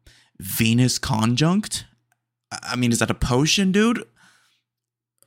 Venus 0.40 0.98
conjunct. 0.98 1.84
I 2.62 2.76
mean, 2.76 2.92
is 2.92 3.00
that 3.00 3.10
a 3.10 3.14
potion, 3.14 3.72
dude? 3.72 4.04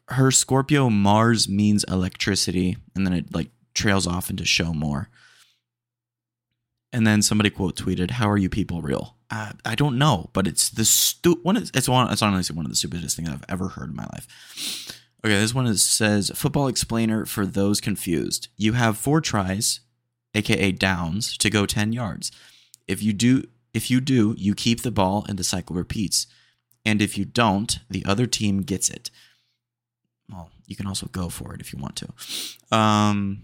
Her 0.09 0.31
Scorpio 0.31 0.89
Mars 0.89 1.47
means 1.47 1.83
electricity, 1.85 2.77
and 2.95 3.05
then 3.05 3.13
it 3.13 3.33
like 3.33 3.49
trails 3.73 4.07
off 4.07 4.29
into 4.29 4.45
show 4.45 4.73
more. 4.73 5.09
And 6.91 7.05
then 7.05 7.21
somebody 7.21 7.49
quote 7.49 7.77
tweeted, 7.77 8.11
"How 8.11 8.29
are 8.29 8.37
you 8.37 8.49
people 8.49 8.81
real?" 8.81 9.15
Uh, 9.29 9.53
I 9.63 9.75
don't 9.75 9.99
know, 9.99 10.31
but 10.33 10.47
it's 10.47 10.69
the 10.69 10.85
stu- 10.85 11.39
one. 11.43 11.57
Is, 11.57 11.71
it's 11.75 11.87
one. 11.87 12.11
It's 12.11 12.23
honestly 12.23 12.55
one 12.55 12.65
of 12.65 12.71
the 12.71 12.75
stupidest 12.75 13.15
things 13.15 13.29
I've 13.29 13.45
ever 13.47 13.69
heard 13.69 13.91
in 13.91 13.95
my 13.95 14.07
life. 14.11 14.97
Okay, 15.23 15.37
this 15.37 15.53
one 15.53 15.67
is, 15.67 15.83
says 15.83 16.31
football 16.33 16.67
explainer 16.67 17.25
for 17.25 17.45
those 17.45 17.81
confused. 17.81 18.47
You 18.57 18.73
have 18.73 18.97
four 18.97 19.21
tries, 19.21 19.81
aka 20.33 20.71
downs, 20.71 21.37
to 21.37 21.49
go 21.49 21.65
ten 21.65 21.93
yards. 21.93 22.31
If 22.87 23.03
you 23.03 23.13
do, 23.13 23.43
if 23.73 23.91
you 23.91 24.01
do, 24.01 24.33
you 24.37 24.55
keep 24.55 24.81
the 24.81 24.91
ball 24.91 25.25
and 25.29 25.37
the 25.37 25.43
cycle 25.43 25.75
repeats. 25.75 26.25
And 26.85 27.01
if 27.01 27.17
you 27.17 27.25
don't, 27.25 27.79
the 27.89 28.03
other 28.05 28.25
team 28.25 28.63
gets 28.63 28.89
it. 28.89 29.11
Well, 30.31 30.49
you 30.67 30.75
can 30.75 30.87
also 30.87 31.07
go 31.07 31.29
for 31.29 31.53
it 31.53 31.61
if 31.61 31.73
you 31.73 31.79
want 31.79 31.95
to. 31.97 32.77
Um, 32.77 33.41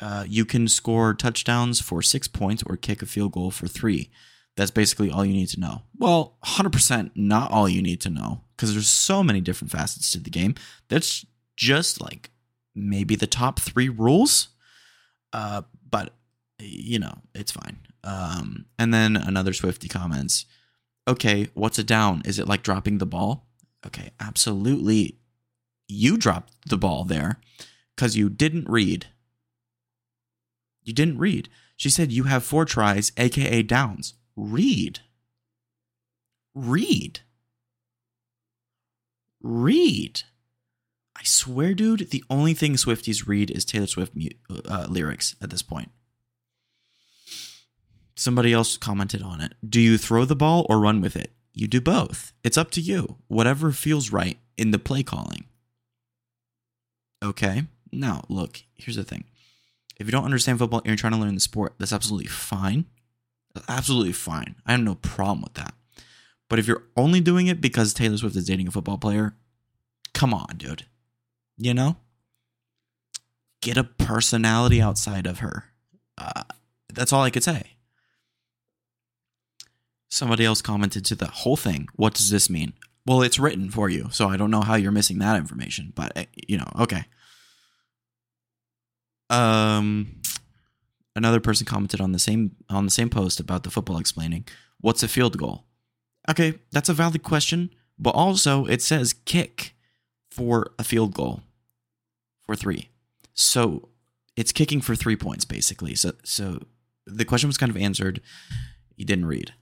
uh, 0.00 0.24
you 0.28 0.44
can 0.44 0.68
score 0.68 1.14
touchdowns 1.14 1.80
for 1.80 2.02
six 2.02 2.28
points 2.28 2.62
or 2.66 2.76
kick 2.76 3.02
a 3.02 3.06
field 3.06 3.32
goal 3.32 3.50
for 3.50 3.66
three. 3.66 4.10
That's 4.56 4.70
basically 4.70 5.10
all 5.10 5.24
you 5.24 5.34
need 5.34 5.48
to 5.48 5.60
know. 5.60 5.82
Well, 5.98 6.36
100% 6.44 7.10
not 7.14 7.50
all 7.50 7.68
you 7.68 7.82
need 7.82 8.00
to 8.02 8.10
know 8.10 8.42
because 8.56 8.72
there's 8.72 8.88
so 8.88 9.22
many 9.22 9.40
different 9.40 9.70
facets 9.70 10.10
to 10.12 10.18
the 10.18 10.30
game. 10.30 10.54
That's 10.88 11.26
just 11.56 12.00
like 12.00 12.30
maybe 12.74 13.16
the 13.16 13.26
top 13.26 13.60
three 13.60 13.88
rules. 13.88 14.48
Uh, 15.32 15.62
but, 15.90 16.12
you 16.58 16.98
know, 16.98 17.18
it's 17.34 17.52
fine. 17.52 17.78
Um, 18.02 18.66
and 18.78 18.94
then 18.94 19.16
another 19.16 19.52
Swifty 19.52 19.88
comments, 19.88 20.46
okay, 21.06 21.48
what's 21.54 21.78
a 21.78 21.84
down? 21.84 22.22
Is 22.24 22.38
it 22.38 22.48
like 22.48 22.62
dropping 22.62 22.98
the 22.98 23.06
ball? 23.06 23.45
Okay, 23.86 24.10
absolutely. 24.20 25.18
You 25.88 26.16
dropped 26.16 26.52
the 26.68 26.76
ball 26.76 27.04
there 27.04 27.38
because 27.94 28.16
you 28.16 28.28
didn't 28.28 28.68
read 28.68 29.06
you 30.86 30.94
didn't 30.94 31.18
read. 31.18 31.50
She 31.76 31.90
said 31.90 32.12
you 32.12 32.24
have 32.24 32.44
four 32.44 32.64
tries, 32.64 33.12
aka 33.18 33.62
downs. 33.62 34.14
Read. 34.36 35.00
Read. 36.54 37.20
Read. 39.42 40.22
I 41.16 41.24
swear, 41.24 41.74
dude, 41.74 42.10
the 42.10 42.24
only 42.30 42.54
thing 42.54 42.74
Swifties 42.74 43.26
read 43.26 43.50
is 43.50 43.64
Taylor 43.64 43.86
Swift 43.86 44.12
uh, 44.66 44.86
lyrics 44.88 45.34
at 45.42 45.50
this 45.50 45.62
point. 45.62 45.90
Somebody 48.14 48.52
else 48.52 48.78
commented 48.78 49.22
on 49.22 49.40
it. 49.40 49.54
Do 49.68 49.80
you 49.80 49.98
throw 49.98 50.24
the 50.24 50.36
ball 50.36 50.66
or 50.70 50.78
run 50.78 51.00
with 51.00 51.16
it? 51.16 51.32
You 51.56 51.66
do 51.66 51.80
both. 51.80 52.34
It's 52.44 52.58
up 52.58 52.70
to 52.72 52.82
you. 52.82 53.16
Whatever 53.28 53.72
feels 53.72 54.12
right 54.12 54.36
in 54.58 54.72
the 54.72 54.78
play 54.78 55.02
calling. 55.02 55.46
Okay? 57.24 57.64
Now, 57.90 58.24
look, 58.28 58.62
here's 58.74 58.96
the 58.96 59.04
thing. 59.04 59.24
If 59.98 60.06
you 60.06 60.12
don't 60.12 60.26
understand 60.26 60.58
football 60.58 60.80
and 60.80 60.88
you're 60.88 60.96
trying 60.96 61.14
to 61.14 61.18
learn 61.18 61.34
the 61.34 61.40
sport, 61.40 61.72
that's 61.78 61.94
absolutely 61.94 62.28
fine. 62.28 62.84
Absolutely 63.68 64.12
fine. 64.12 64.56
I 64.66 64.72
have 64.72 64.82
no 64.82 64.96
problem 64.96 65.40
with 65.40 65.54
that. 65.54 65.72
But 66.50 66.58
if 66.58 66.68
you're 66.68 66.82
only 66.94 67.20
doing 67.20 67.46
it 67.46 67.62
because 67.62 67.94
Taylor 67.94 68.18
Swift 68.18 68.36
is 68.36 68.44
dating 68.44 68.68
a 68.68 68.70
football 68.70 68.98
player, 68.98 69.34
come 70.12 70.34
on, 70.34 70.58
dude. 70.58 70.84
You 71.56 71.72
know? 71.72 71.96
Get 73.62 73.78
a 73.78 73.84
personality 73.84 74.82
outside 74.82 75.26
of 75.26 75.38
her. 75.38 75.64
Uh, 76.18 76.44
that's 76.92 77.14
all 77.14 77.22
I 77.22 77.30
could 77.30 77.42
say. 77.42 77.75
Somebody 80.08 80.44
else 80.44 80.62
commented 80.62 81.04
to 81.06 81.14
the 81.14 81.26
whole 81.26 81.56
thing. 81.56 81.88
What 81.94 82.14
does 82.14 82.30
this 82.30 82.48
mean? 82.48 82.72
Well, 83.06 83.22
it's 83.22 83.38
written 83.38 83.70
for 83.70 83.88
you, 83.88 84.08
so 84.10 84.28
I 84.28 84.36
don't 84.36 84.50
know 84.50 84.62
how 84.62 84.74
you're 84.74 84.92
missing 84.92 85.18
that 85.18 85.36
information, 85.36 85.92
but 85.94 86.12
eh, 86.16 86.24
you 86.34 86.58
know, 86.58 86.68
okay. 86.80 87.04
Um, 89.30 90.20
another 91.14 91.40
person 91.40 91.66
commented 91.66 92.00
on 92.00 92.12
the 92.12 92.18
same 92.18 92.56
on 92.68 92.84
the 92.84 92.90
same 92.90 93.10
post 93.10 93.40
about 93.40 93.62
the 93.62 93.70
football 93.70 93.98
explaining. 93.98 94.46
What's 94.80 95.02
a 95.02 95.08
field 95.08 95.38
goal? 95.38 95.64
Okay, 96.28 96.54
that's 96.72 96.88
a 96.88 96.94
valid 96.94 97.22
question, 97.22 97.70
but 97.98 98.10
also 98.10 98.66
it 98.66 98.82
says 98.82 99.12
kick 99.12 99.74
for 100.30 100.72
a 100.78 100.84
field 100.84 101.14
goal 101.14 101.42
for 102.44 102.54
three. 102.54 102.90
So 103.34 103.88
it's 104.36 104.52
kicking 104.52 104.80
for 104.80 104.94
three 104.94 105.16
points 105.16 105.44
basically. 105.44 105.94
So 105.94 106.12
so 106.24 106.60
the 107.06 107.24
question 107.24 107.48
was 107.48 107.58
kind 107.58 107.70
of 107.70 107.76
answered. 107.76 108.20
You 108.96 109.04
didn't 109.04 109.26
read. 109.26 109.52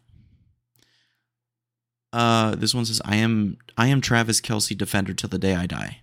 Uh, 2.14 2.54
this 2.54 2.73
one 2.73 2.85
says, 2.85 3.02
"I 3.04 3.16
am 3.16 3.56
I 3.76 3.88
am 3.88 4.00
Travis 4.00 4.40
Kelce 4.40 4.78
defender 4.78 5.12
till 5.14 5.28
the 5.28 5.38
day 5.38 5.56
I 5.56 5.66
die." 5.66 6.02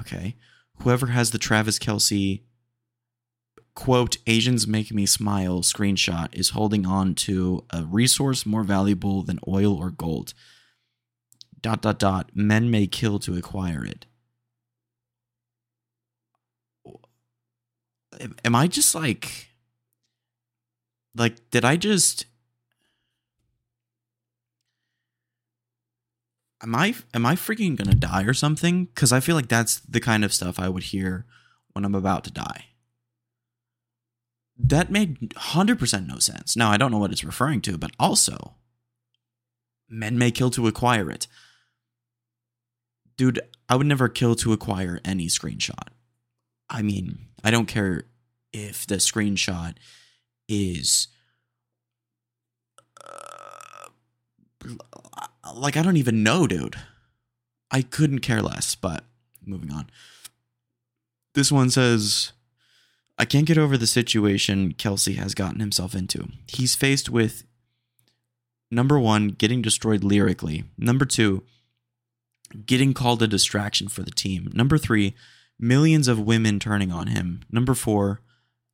Okay, 0.00 0.34
whoever 0.78 1.06
has 1.06 1.30
the 1.30 1.38
Travis 1.38 1.78
Kelce 1.78 2.42
quote 3.74 4.16
Asians 4.26 4.66
make 4.66 4.92
me 4.92 5.06
smile 5.06 5.60
screenshot 5.60 6.34
is 6.34 6.50
holding 6.50 6.86
on 6.86 7.14
to 7.14 7.64
a 7.70 7.84
resource 7.84 8.44
more 8.44 8.64
valuable 8.64 9.22
than 9.22 9.38
oil 9.46 9.76
or 9.76 9.90
gold. 9.90 10.34
Dot 11.60 11.82
dot 11.82 12.00
dot. 12.00 12.30
Men 12.34 12.68
may 12.68 12.88
kill 12.88 13.20
to 13.20 13.36
acquire 13.36 13.84
it. 13.84 14.06
Am 18.44 18.56
I 18.56 18.66
just 18.66 18.92
like 18.96 19.50
like 21.14 21.48
did 21.50 21.64
I 21.64 21.76
just 21.76 22.26
am 26.62 26.74
I 26.74 26.94
am 27.14 27.26
I 27.26 27.34
freaking 27.34 27.76
gonna 27.76 27.94
die 27.94 28.24
or 28.24 28.34
something? 28.34 28.86
Because 28.86 29.12
I 29.12 29.20
feel 29.20 29.36
like 29.36 29.48
that's 29.48 29.80
the 29.80 30.00
kind 30.00 30.24
of 30.24 30.32
stuff 30.32 30.58
I 30.58 30.68
would 30.68 30.84
hear 30.84 31.26
when 31.72 31.84
I'm 31.84 31.94
about 31.94 32.24
to 32.24 32.30
die. 32.30 32.66
That 34.56 34.90
made 34.90 35.32
hundred 35.36 35.78
percent 35.78 36.06
no 36.06 36.18
sense. 36.18 36.56
Now 36.56 36.70
I 36.70 36.76
don't 36.76 36.90
know 36.90 36.98
what 36.98 37.12
it's 37.12 37.24
referring 37.24 37.60
to, 37.62 37.78
but 37.78 37.92
also, 37.98 38.56
men 39.88 40.18
may 40.18 40.30
kill 40.30 40.50
to 40.50 40.66
acquire 40.66 41.10
it. 41.10 41.26
Dude, 43.16 43.40
I 43.68 43.76
would 43.76 43.86
never 43.86 44.08
kill 44.08 44.34
to 44.36 44.52
acquire 44.52 45.00
any 45.04 45.26
screenshot. 45.26 45.88
I 46.68 46.82
mean, 46.82 47.28
I 47.44 47.50
don't 47.50 47.66
care 47.66 48.04
if 48.52 48.86
the 48.86 48.96
screenshot 48.96 49.74
is 50.48 51.08
uh, 53.04 53.88
like 55.54 55.76
I 55.76 55.82
don't 55.82 55.96
even 55.96 56.22
know, 56.22 56.46
dude. 56.46 56.76
I 57.70 57.82
couldn't 57.82 58.20
care 58.20 58.42
less, 58.42 58.74
but 58.74 59.04
moving 59.44 59.72
on. 59.72 59.90
This 61.34 61.52
one 61.52 61.70
says 61.70 62.32
I 63.18 63.24
can't 63.24 63.46
get 63.46 63.58
over 63.58 63.76
the 63.76 63.86
situation 63.86 64.72
Kelce 64.72 65.16
has 65.16 65.34
gotten 65.34 65.60
himself 65.60 65.94
into. 65.94 66.28
He's 66.46 66.74
faced 66.74 67.08
with 67.08 67.44
number 68.70 68.98
1 68.98 69.28
getting 69.30 69.62
destroyed 69.62 70.02
lyrically, 70.02 70.64
number 70.78 71.04
2 71.04 71.42
getting 72.66 72.92
called 72.92 73.22
a 73.22 73.28
distraction 73.28 73.88
for 73.88 74.02
the 74.02 74.10
team. 74.10 74.50
Number 74.52 74.76
3 74.76 75.14
millions 75.58 76.08
of 76.08 76.18
women 76.18 76.58
turning 76.58 76.90
on 76.90 77.06
him. 77.06 77.42
Number 77.50 77.74
4 77.74 78.20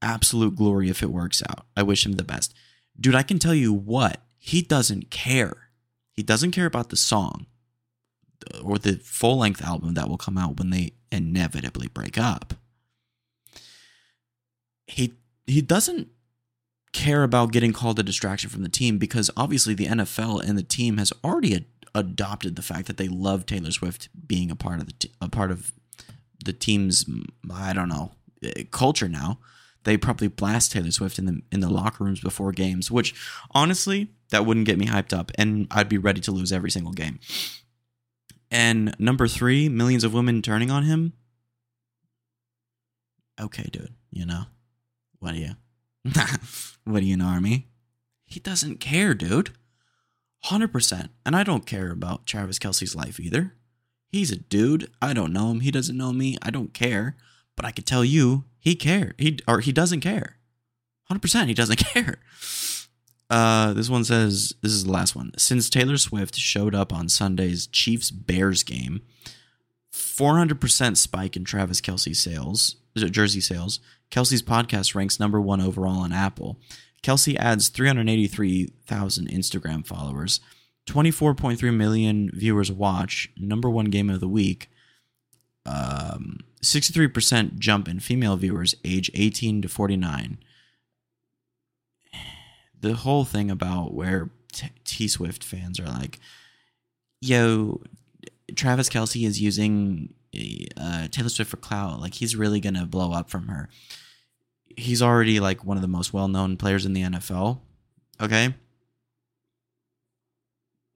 absolute 0.03 0.55
glory 0.55 0.89
if 0.89 1.03
it 1.03 1.11
works 1.11 1.43
out. 1.49 1.67
I 1.77 1.83
wish 1.83 2.07
him 2.07 2.13
the 2.13 2.25
best. 2.25 2.55
Dude, 2.99 3.15
I 3.15 3.23
can 3.23 3.39
tell 3.39 3.55
you 3.55 3.73
what, 3.73 4.23
he 4.39 4.63
doesn't 4.63 5.11
care 5.11 5.66
he 6.17 6.23
doesn't 6.23 6.53
care 6.53 6.67
about 6.67 6.89
the 6.91 6.97
song 6.97 7.47
or 8.63 8.79
the 8.79 8.95
full 8.97 9.39
length 9.39 9.63
album 9.63 9.95
that 9.95 10.09
will 10.09 10.17
come 10.19 10.39
out 10.39 10.59
when 10.59 10.71
they 10.71 10.93
inevitably 11.11 11.89
break 11.89 12.17
up. 12.19 12.55
He 14.87 15.15
he 15.47 15.61
doesn't 15.61 16.09
care 16.93 17.23
about 17.23 17.53
getting 17.53 17.73
called 17.73 17.99
a 17.99 18.03
distraction 18.03 18.49
from 18.51 18.63
the 18.63 18.69
team 18.69 18.99
because 18.99 19.31
obviously 19.37 19.75
the 19.75 19.87
NFL 19.87 20.43
and 20.47 20.57
the 20.57 20.63
team 20.63 20.97
has 20.97 21.13
already 21.23 21.55
ad- 21.55 21.65
adopted 21.95 22.57
the 22.57 22.63
fact 22.63 22.87
that 22.87 22.97
they 22.97 23.09
love 23.09 23.47
Taylor 23.47 23.71
Swift 23.71 24.09
being 24.27 24.51
a 24.51 24.57
part 24.57 24.81
of 24.81 24.87
the 24.87 24.93
t- 24.93 25.13
a 25.21 25.29
part 25.29 25.51
of 25.51 25.73
the 26.45 26.53
team's 26.53 27.05
I 27.53 27.73
don't 27.73 27.89
know 27.89 28.13
eh, 28.43 28.65
culture 28.71 29.09
now. 29.09 29.39
they 29.85 29.97
probably 29.97 30.29
blast 30.29 30.73
Taylor 30.73 30.91
Swift 30.91 31.19
in 31.19 31.27
the 31.27 31.43
in 31.53 31.61
the 31.61 31.71
locker 31.71 32.05
rooms 32.05 32.21
before 32.21 32.53
games, 32.53 32.91
which 32.91 33.15
honestly, 33.51 34.09
that 34.31 34.47
wouldn't 34.47 34.67
get 34.67 34.79
me 34.79 34.87
hyped 34.87 35.17
up 35.17 35.31
and 35.37 35.67
I'd 35.71 35.89
be 35.89 35.99
ready 35.99 36.21
to 36.23 36.33
lose 36.33 36.53
every 36.53 36.71
single 36.71 36.93
game. 36.93 37.19
And 38.51 38.95
number 38.99 39.27
3, 39.27 39.69
millions 39.69 40.05
of 40.05 40.15
women 40.15 40.43
turning 40.43 40.71
on 40.71 40.85
him. 40.85 41.13
Okay, 43.41 43.69
dude, 43.71 43.95
you 44.11 44.25
know. 44.25 44.45
What 45.19 45.33
do 45.33 45.39
you? 45.39 45.53
what 46.85 47.01
do 47.01 47.07
you 47.07 47.17
know, 47.17 47.27
Army? 47.27 47.69
He 48.25 48.41
doesn't 48.41 48.81
care, 48.81 49.15
dude. 49.15 49.51
100%. 50.47 51.09
And 51.25 51.35
I 51.35 51.43
don't 51.43 51.67
care 51.67 51.91
about 51.91 52.27
Travis 52.27 52.59
Kelce's 52.59 52.95
life 52.95 53.19
either. 53.19 53.55
He's 54.09 54.31
a 54.31 54.37
dude. 54.37 54.91
I 55.03 55.13
don't 55.13 55.33
know 55.33 55.51
him. 55.51 55.61
He 55.61 55.71
doesn't 55.71 55.97
know 55.97 56.13
me. 56.13 56.37
I 56.43 56.51
don't 56.51 56.73
care. 56.73 57.17
But 57.57 57.67
I 57.67 57.71
could 57.71 57.87
tell 57.87 58.05
you, 58.05 58.45
he 58.59 58.75
care. 58.75 59.15
He 59.19 59.39
or 59.49 59.61
he 59.61 59.73
doesn't 59.73 60.01
care. 60.01 60.37
100% 61.11 61.47
he 61.47 61.55
doesn't 61.55 61.79
care. 61.93 62.19
Uh, 63.29 63.73
this 63.73 63.91
one 63.91 64.05
says 64.05 64.55
this 64.63 64.73
is 64.73 64.85
the 64.85 64.93
last 64.93 65.17
one. 65.17 65.33
Since 65.37 65.69
Taylor 65.69 65.97
Swift 65.97 66.37
showed 66.37 66.75
up 66.75 66.93
on 66.93 67.09
Sunday's 67.09 67.67
Chiefs 67.67 68.11
Bears 68.11 68.63
game, 68.63 69.03
400% 69.93 70.97
spike 70.97 71.37
in 71.37 71.45
Travis 71.45 71.81
Kelce 71.81 72.15
sales, 72.15 72.77
jersey 72.97 73.41
sales. 73.41 73.81
Kelce's 74.11 74.43
podcast 74.43 74.95
ranks 74.95 75.19
number 75.19 75.41
one 75.41 75.61
overall 75.61 75.99
on 75.99 76.13
Apple. 76.13 76.59
Kelce 77.03 77.37
adds 77.37 77.69
383,000 77.69 79.29
Instagram 79.29 79.87
followers. 79.87 80.41
24.3 80.87 81.75
million 81.75 82.31
viewers 82.33 82.71
watch. 82.71 83.31
Number 83.37 83.69
one 83.69 83.87
game 83.87 84.09
of 84.09 84.21
the 84.21 84.29
week. 84.29 84.71
Um, 85.65 86.39
63% 86.63 87.59
jump 87.59 87.89
in 87.89 88.01
female 88.01 88.37
viewers 88.37 88.75
age 88.85 89.11
18 89.15 89.63
to 89.63 89.69
49. 89.69 90.39
The 92.81 92.95
whole 92.95 93.25
thing 93.25 93.51
about 93.51 93.95
where 93.95 94.31
T 94.85 95.09
Swift 95.09 95.43
fans 95.43 95.81
are 95.81 95.87
like, 95.87 96.19
yo, 97.21 97.83
Travis 98.55 98.89
Kelce 98.89 99.27
is 99.27 99.41
using 99.41 100.15
uh, 100.77 101.09
Taylor 101.09 101.29
Swift 101.29 101.51
for 101.51 101.57
clout. 101.57 102.01
Like, 102.01 102.15
he's 102.15 102.37
really 102.37 102.61
going 102.61 102.75
to 102.75 102.87
blow 102.87 103.13
up 103.13 103.31
from 103.31 103.49
her. 103.49 103.69
He's 104.77 105.03
already 105.03 105.41
like 105.41 105.65
one 105.65 105.79
of 105.79 105.83
the 105.83 105.89
most 105.89 106.13
well 106.13 106.29
known 106.29 106.57
players 106.57 106.85
in 106.85 106.93
the 106.93 107.03
NFL. 107.03 107.61
Okay. 108.21 108.55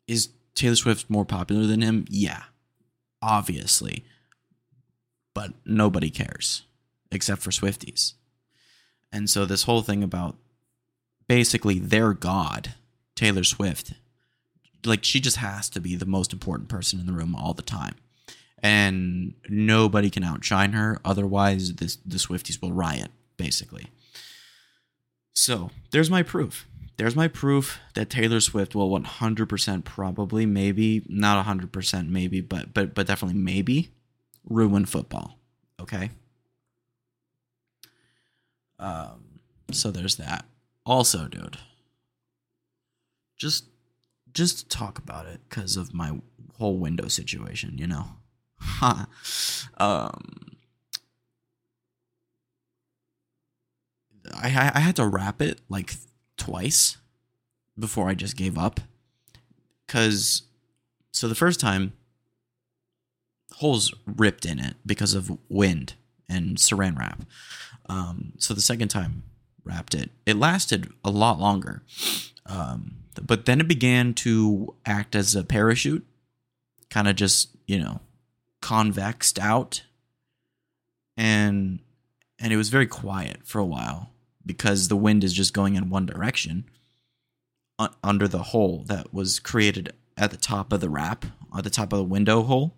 Is 0.06 0.30
Taylor 0.54 0.76
Swift 0.76 1.08
more 1.08 1.24
popular 1.24 1.66
than 1.66 1.80
him? 1.80 2.04
Yeah, 2.08 2.44
obviously 3.22 4.04
but 5.34 5.52
nobody 5.64 6.10
cares 6.10 6.64
except 7.10 7.42
for 7.42 7.50
Swifties. 7.50 8.14
And 9.12 9.28
so 9.28 9.44
this 9.44 9.64
whole 9.64 9.82
thing 9.82 10.02
about 10.02 10.36
basically 11.30 11.78
their 11.78 12.12
god, 12.12 12.74
Taylor 13.14 13.44
Swift, 13.44 13.92
like 14.84 15.04
she 15.04 15.20
just 15.20 15.36
has 15.36 15.68
to 15.68 15.80
be 15.80 15.94
the 15.94 16.04
most 16.04 16.32
important 16.32 16.68
person 16.68 16.98
in 16.98 17.06
the 17.06 17.12
room 17.12 17.36
all 17.36 17.54
the 17.54 17.62
time. 17.62 17.94
And 18.58 19.34
nobody 19.48 20.10
can 20.10 20.24
outshine 20.24 20.72
her, 20.72 20.98
otherwise 21.04 21.76
this, 21.76 21.98
the 22.04 22.16
Swifties 22.16 22.60
will 22.60 22.72
riot, 22.72 23.12
basically. 23.36 23.86
So 25.32 25.70
there's 25.92 26.10
my 26.10 26.24
proof. 26.24 26.66
There's 26.96 27.14
my 27.14 27.28
proof 27.28 27.78
that 27.94 28.10
Taylor 28.10 28.40
Swift 28.40 28.74
will 28.74 28.90
100% 28.90 29.84
probably, 29.84 30.46
maybe 30.46 31.04
not 31.08 31.46
100% 31.46 32.08
maybe, 32.08 32.40
but 32.40 32.74
but 32.74 32.92
but 32.92 33.06
definitely 33.06 33.40
maybe 33.40 33.90
ruin 34.48 34.84
football. 34.84 35.38
Okay. 35.80 36.10
Um, 38.80 39.38
so 39.70 39.92
there's 39.92 40.16
that. 40.16 40.44
Also, 40.86 41.28
dude, 41.28 41.58
just 43.36 43.64
just 44.32 44.70
talk 44.70 44.98
about 44.98 45.26
it 45.26 45.40
because 45.48 45.76
of 45.76 45.92
my 45.92 46.20
whole 46.58 46.78
window 46.78 47.08
situation, 47.08 47.76
you 47.78 47.86
know. 47.86 48.06
um, 49.78 50.56
I 54.34 54.70
I 54.74 54.80
had 54.80 54.96
to 54.96 55.06
wrap 55.06 55.40
it 55.42 55.60
like 55.68 55.94
twice 56.36 56.96
before 57.78 58.08
I 58.08 58.14
just 58.14 58.36
gave 58.36 58.58
up. 58.58 58.80
Cause 59.88 60.42
so 61.12 61.26
the 61.26 61.34
first 61.34 61.60
time 61.60 61.94
holes 63.54 63.92
ripped 64.06 64.46
in 64.46 64.58
it 64.58 64.76
because 64.86 65.14
of 65.14 65.36
wind 65.48 65.94
and 66.28 66.56
saran 66.56 66.96
wrap. 66.98 67.24
Um, 67.86 68.32
so 68.38 68.54
the 68.54 68.60
second 68.60 68.88
time 68.88 69.24
wrapped 69.64 69.94
it, 69.94 70.10
it 70.26 70.36
lasted 70.36 70.92
a 71.04 71.10
lot 71.10 71.38
longer. 71.38 71.82
Um, 72.46 72.96
but 73.20 73.46
then 73.46 73.60
it 73.60 73.68
began 73.68 74.14
to 74.14 74.74
act 74.86 75.14
as 75.14 75.34
a 75.34 75.44
parachute, 75.44 76.06
kind 76.88 77.08
of 77.08 77.16
just, 77.16 77.50
you 77.66 77.78
know, 77.78 78.00
convexed 78.60 79.38
out. 79.38 79.82
And 81.16 81.80
and 82.38 82.52
it 82.52 82.56
was 82.56 82.70
very 82.70 82.86
quiet 82.86 83.40
for 83.44 83.58
a 83.58 83.66
while 83.66 84.10
because 84.46 84.88
the 84.88 84.96
wind 84.96 85.22
is 85.22 85.34
just 85.34 85.52
going 85.52 85.76
in 85.76 85.90
one 85.90 86.06
direction 86.06 86.64
under 88.02 88.28
the 88.28 88.42
hole 88.42 88.84
that 88.86 89.12
was 89.12 89.38
created 89.38 89.92
at 90.16 90.30
the 90.30 90.36
top 90.36 90.72
of 90.72 90.80
the 90.80 90.90
wrap, 90.90 91.24
at 91.56 91.64
the 91.64 91.70
top 91.70 91.92
of 91.92 91.98
the 91.98 92.04
window 92.04 92.42
hole. 92.42 92.76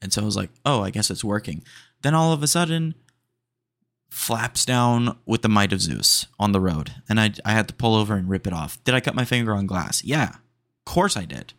And 0.00 0.12
so 0.12 0.22
I 0.22 0.24
was 0.24 0.36
like, 0.36 0.50
oh, 0.64 0.82
I 0.82 0.90
guess 0.90 1.10
it's 1.10 1.24
working. 1.24 1.62
Then 2.02 2.14
all 2.14 2.32
of 2.32 2.42
a 2.42 2.46
sudden, 2.46 2.94
flaps 4.12 4.66
down 4.66 5.16
with 5.24 5.40
the 5.40 5.48
might 5.48 5.72
of 5.72 5.80
Zeus 5.80 6.26
on 6.38 6.52
the 6.52 6.60
road. 6.60 6.92
And 7.08 7.18
I, 7.18 7.32
I 7.46 7.52
had 7.52 7.66
to 7.68 7.74
pull 7.74 7.94
over 7.94 8.14
and 8.14 8.28
rip 8.28 8.46
it 8.46 8.52
off. 8.52 8.82
Did 8.84 8.94
I 8.94 9.00
cut 9.00 9.14
my 9.14 9.24
finger 9.24 9.54
on 9.54 9.66
glass? 9.66 10.04
Yeah, 10.04 10.28
of 10.28 10.84
course 10.84 11.16
I 11.16 11.24
did. 11.24 11.54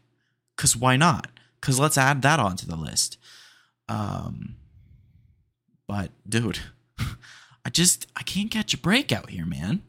Because 0.55 0.77
why 0.77 0.95
not? 0.95 1.31
Because 1.59 1.79
let's 1.79 1.97
add 1.97 2.21
that 2.21 2.39
onto 2.39 2.67
the 2.67 2.75
list. 2.75 3.17
Um, 3.89 4.57
but 5.87 6.11
dude, 6.29 6.59
I 7.65 7.71
just, 7.71 8.05
I 8.15 8.21
can't 8.21 8.51
catch 8.51 8.75
a 8.75 8.77
break 8.77 9.11
out 9.11 9.31
here, 9.31 9.47
man. 9.47 9.81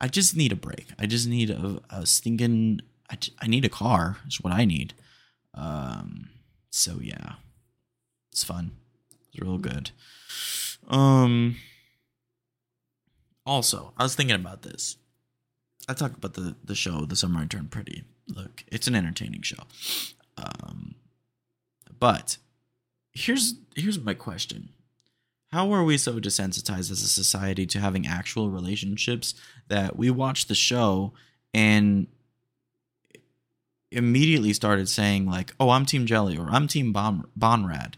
I 0.00 0.06
just 0.06 0.36
need 0.36 0.52
a 0.52 0.56
break. 0.56 0.86
I 0.96 1.06
just 1.06 1.26
need 1.26 1.50
a, 1.50 1.80
a 1.90 2.06
stinking, 2.06 2.82
I, 3.10 3.18
I 3.42 3.48
need 3.48 3.64
a 3.64 3.68
car, 3.68 4.18
is 4.28 4.40
what 4.40 4.52
I 4.52 4.64
need. 4.64 4.94
Um, 5.54 6.30
so 6.70 7.00
yeah, 7.02 7.32
it's 8.30 8.44
fun. 8.44 8.70
It's 9.32 9.42
real 9.42 9.58
good. 9.58 9.90
Um. 10.88 11.56
Also, 13.46 13.92
I 13.96 14.02
was 14.02 14.14
thinking 14.14 14.36
about 14.36 14.62
this. 14.62 14.96
I 15.88 15.94
talk 15.94 16.16
about 16.16 16.34
the 16.34 16.56
the 16.62 16.74
show, 16.74 17.04
The 17.04 17.16
Summer 17.16 17.40
I 17.40 17.46
Turned 17.46 17.70
Pretty. 17.70 18.04
Look, 18.28 18.64
it's 18.68 18.86
an 18.86 18.94
entertaining 18.94 19.42
show. 19.42 19.64
Um, 20.36 20.94
but 21.98 22.36
here's 23.12 23.54
here's 23.74 23.98
my 23.98 24.14
question: 24.14 24.70
How 25.52 25.72
are 25.72 25.82
we 25.84 25.98
so 25.98 26.20
desensitized 26.20 26.90
as 26.90 27.02
a 27.02 27.08
society 27.08 27.66
to 27.66 27.80
having 27.80 28.06
actual 28.06 28.50
relationships 28.50 29.34
that 29.68 29.96
we 29.96 30.10
watch 30.10 30.46
the 30.46 30.54
show 30.54 31.12
and 31.52 32.06
immediately 33.90 34.52
started 34.52 34.88
saying 34.88 35.26
like, 35.26 35.54
"Oh, 35.58 35.70
I'm 35.70 35.86
Team 35.86 36.06
Jelly" 36.06 36.36
or 36.36 36.48
"I'm 36.50 36.68
Team 36.68 36.92
bon- 36.92 37.26
Bonrad." 37.38 37.94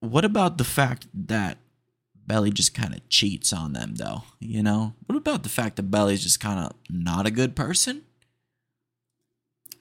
What 0.00 0.24
about 0.24 0.58
the 0.58 0.64
fact 0.64 1.08
that 1.12 1.58
Belly 2.28 2.50
just 2.50 2.74
kind 2.74 2.94
of 2.94 3.08
cheats 3.08 3.52
on 3.52 3.72
them, 3.72 3.96
though? 3.96 4.22
You 4.38 4.62
know, 4.62 4.94
what 5.06 5.16
about 5.16 5.42
the 5.42 5.48
fact 5.48 5.76
that 5.76 5.90
Belly's 5.90 6.22
just 6.22 6.38
kind 6.38 6.60
of 6.60 6.72
not 6.88 7.26
a 7.26 7.32
good 7.32 7.56
person? 7.56 8.02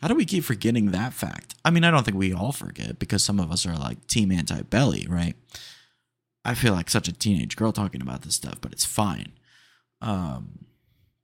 How 0.02 0.08
do 0.08 0.16
we 0.16 0.26
keep 0.26 0.44
forgetting 0.44 0.92
that 0.92 1.14
fact? 1.14 1.56
I 1.66 1.70
mean, 1.70 1.84
I 1.84 1.92
don't 1.92 2.04
think 2.04 2.18
we 2.18 2.34
all 2.34 2.52
forget 2.52 3.00
because 3.00 3.24
some 3.24 3.40
of 3.40 3.52
us 3.52 3.66
are 3.66 3.76
like 3.76 4.08
Team 4.08 4.32
Anti 4.32 4.62
Belly, 4.64 5.06
right? 5.10 5.36
I 6.46 6.54
feel 6.54 6.74
like 6.74 6.90
such 6.90 7.08
a 7.08 7.14
teenage 7.14 7.56
girl 7.58 7.74
talking 7.74 8.02
about 8.02 8.22
this 8.22 8.36
stuff, 8.36 8.62
but 8.62 8.72
it's 8.72 8.86
fine. 8.86 9.34
Um, 10.02 10.66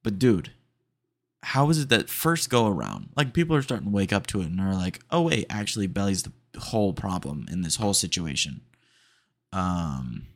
but 0.04 0.20
dude, 0.20 0.52
how 1.44 1.70
is 1.70 1.80
it 1.80 1.90
that 1.90 2.10
first 2.10 2.50
go 2.50 2.68
around, 2.68 3.10
like 3.16 3.34
people 3.34 3.56
are 3.56 3.62
starting 3.62 3.88
to 3.88 3.94
wake 3.94 4.12
up 4.12 4.28
to 4.28 4.42
it 4.42 4.48
and 4.48 4.60
are 4.60 4.74
like, 4.74 5.00
oh 5.12 5.22
wait, 5.22 5.46
actually 5.50 5.88
Belly's 5.88 6.24
the 6.24 6.34
whole 6.60 6.94
problem 6.94 7.46
in 7.52 7.62
this 7.62 7.78
whole 7.78 7.94
situation. 7.94 8.62
Um, 9.54 10.28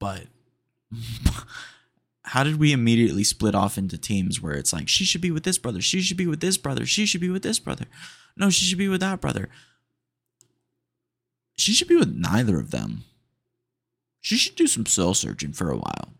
but 0.00 0.26
how 2.24 2.42
did 2.42 2.58
we 2.58 2.72
immediately 2.72 3.22
split 3.22 3.54
off 3.54 3.78
into 3.78 3.96
teams 3.96 4.40
where 4.40 4.54
it's 4.54 4.72
like 4.72 4.88
she 4.88 5.04
should 5.04 5.20
be 5.20 5.30
with 5.30 5.44
this 5.44 5.58
brother, 5.58 5.80
she 5.80 6.00
should 6.00 6.16
be 6.16 6.26
with 6.26 6.40
this 6.40 6.56
brother, 6.56 6.84
she 6.84 7.06
should 7.06 7.20
be 7.20 7.30
with 7.30 7.44
this 7.44 7.60
brother, 7.60 7.86
no, 8.36 8.50
she 8.50 8.64
should 8.64 8.78
be 8.78 8.88
with 8.88 9.00
that 9.00 9.20
brother. 9.20 9.48
She 11.56 11.72
should 11.72 11.88
be 11.88 11.96
with 11.96 12.14
neither 12.14 12.58
of 12.58 12.70
them. 12.70 13.04
She 14.20 14.36
should 14.36 14.56
do 14.56 14.66
some 14.66 14.86
soul 14.86 15.14
searching 15.14 15.52
for 15.52 15.70
a 15.70 15.76
while. 15.76 16.14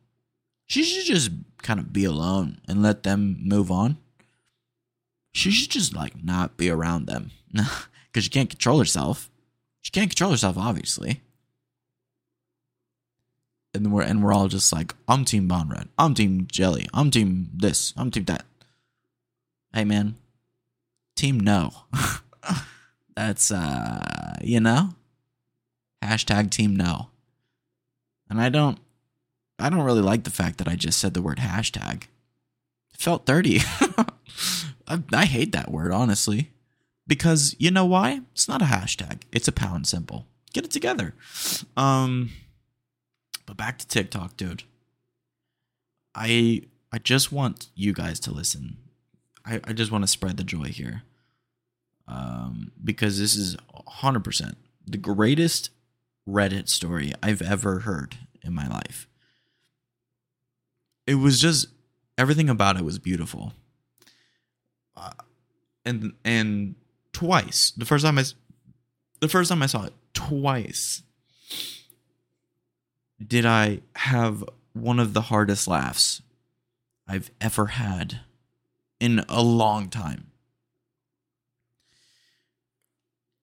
She 0.66 0.82
should 0.84 1.06
just 1.06 1.30
kind 1.62 1.80
of 1.80 1.92
be 1.92 2.04
alone 2.04 2.60
and 2.68 2.82
let 2.82 3.02
them 3.02 3.38
move 3.42 3.70
on. 3.70 3.96
She 5.32 5.50
should 5.50 5.70
just 5.70 5.94
like 5.94 6.22
not 6.22 6.56
be 6.56 6.68
around 6.68 7.06
them 7.06 7.30
because 7.52 8.24
she 8.24 8.30
can't 8.30 8.50
control 8.50 8.78
herself. 8.78 9.30
She 9.80 9.90
can't 9.90 10.10
control 10.10 10.30
herself, 10.30 10.58
obviously. 10.58 11.22
And 13.72 13.92
we're 13.92 14.02
and 14.02 14.22
we're 14.22 14.32
all 14.32 14.48
just 14.48 14.72
like, 14.72 14.94
I'm 15.06 15.24
team 15.24 15.48
Bonrad, 15.48 15.88
I'm 15.98 16.14
team 16.14 16.48
Jelly, 16.50 16.88
I'm 16.92 17.10
team 17.10 17.50
this, 17.54 17.94
I'm 17.96 18.10
team 18.10 18.24
that. 18.24 18.44
Hey 19.72 19.84
man, 19.84 20.16
team 21.14 21.38
no. 21.38 21.72
That's 23.14 23.50
uh 23.50 24.36
you 24.42 24.60
know? 24.60 24.90
Hashtag 26.02 26.50
team 26.50 26.74
no. 26.74 27.10
And 28.28 28.40
I 28.40 28.48
don't 28.48 28.78
I 29.58 29.68
don't 29.68 29.84
really 29.84 30.02
like 30.02 30.24
the 30.24 30.30
fact 30.30 30.58
that 30.58 30.68
I 30.68 30.74
just 30.74 30.98
said 30.98 31.14
the 31.14 31.22
word 31.22 31.38
hashtag. 31.38 32.04
Felt 32.96 33.26
dirty. 33.26 33.60
I, 34.88 35.02
I 35.12 35.24
hate 35.26 35.52
that 35.52 35.70
word, 35.70 35.92
honestly. 35.92 36.50
Because 37.06 37.54
you 37.58 37.70
know 37.70 37.84
why? 37.84 38.22
It's 38.32 38.48
not 38.48 38.62
a 38.62 38.66
hashtag. 38.66 39.22
It's 39.32 39.48
a 39.48 39.52
pound 39.52 39.86
symbol. 39.86 40.26
Get 40.52 40.64
it 40.64 40.70
together. 40.70 41.14
Um 41.76 42.30
but 43.50 43.56
back 43.56 43.78
to 43.78 43.88
TikTok, 43.88 44.36
dude. 44.36 44.62
I 46.14 46.62
I 46.92 46.98
just 46.98 47.32
want 47.32 47.68
you 47.74 47.92
guys 47.92 48.20
to 48.20 48.30
listen. 48.30 48.76
I, 49.44 49.60
I 49.64 49.72
just 49.72 49.90
want 49.90 50.04
to 50.04 50.08
spread 50.08 50.36
the 50.36 50.44
joy 50.44 50.66
here. 50.66 51.02
Um, 52.06 52.70
because 52.82 53.18
this 53.18 53.34
is 53.34 53.56
100% 54.02 54.54
the 54.86 54.96
greatest 54.96 55.70
Reddit 56.28 56.68
story 56.68 57.12
I've 57.24 57.42
ever 57.42 57.80
heard 57.80 58.18
in 58.42 58.54
my 58.54 58.68
life. 58.68 59.08
It 61.06 61.16
was 61.16 61.40
just 61.40 61.66
everything 62.16 62.48
about 62.48 62.76
it 62.76 62.84
was 62.84 63.00
beautiful. 63.00 63.52
Uh, 64.96 65.10
and 65.84 66.12
and 66.24 66.76
twice, 67.12 67.72
the 67.76 67.84
first 67.84 68.04
time 68.04 68.16
I 68.16 68.24
the 69.18 69.28
first 69.28 69.48
time 69.48 69.62
I 69.64 69.66
saw 69.66 69.86
it, 69.86 69.94
twice 70.14 71.02
did 73.24 73.44
I 73.44 73.80
have 73.96 74.44
one 74.72 74.98
of 74.98 75.12
the 75.12 75.22
hardest 75.22 75.68
laughs 75.68 76.22
I've 77.06 77.30
ever 77.40 77.66
had 77.66 78.20
in 78.98 79.24
a 79.28 79.42
long 79.42 79.88
time. 79.88 80.28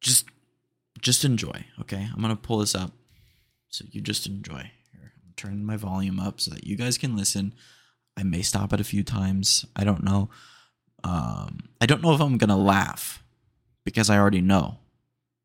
Just 0.01 0.25
just 1.01 1.23
enjoy, 1.23 1.65
okay? 1.79 2.07
I'm 2.11 2.21
going 2.21 2.35
to 2.35 2.41
pull 2.41 2.59
this 2.59 2.73
up 2.73 2.91
so 3.69 3.85
you 3.91 4.01
just 4.01 4.25
enjoy. 4.25 4.71
Here, 4.91 5.13
I'm 5.25 5.33
turning 5.35 5.63
my 5.63 5.77
volume 5.77 6.19
up 6.19 6.41
so 6.41 6.51
that 6.51 6.65
you 6.65 6.75
guys 6.75 6.97
can 6.97 7.15
listen. 7.15 7.53
I 8.15 8.23
may 8.23 8.41
stop 8.41 8.73
it 8.73 8.81
a 8.81 8.85
few 8.85 9.03
times. 9.03 9.65
I 9.75 9.83
don't 9.83 10.03
know. 10.03 10.29
Um, 11.03 11.69
I 11.79 11.85
don't 11.85 12.01
know 12.01 12.13
if 12.13 12.21
I'm 12.21 12.37
going 12.37 12.49
to 12.49 12.55
laugh 12.55 13.23
because 13.85 14.09
I 14.09 14.17
already 14.17 14.41
know. 14.41 14.79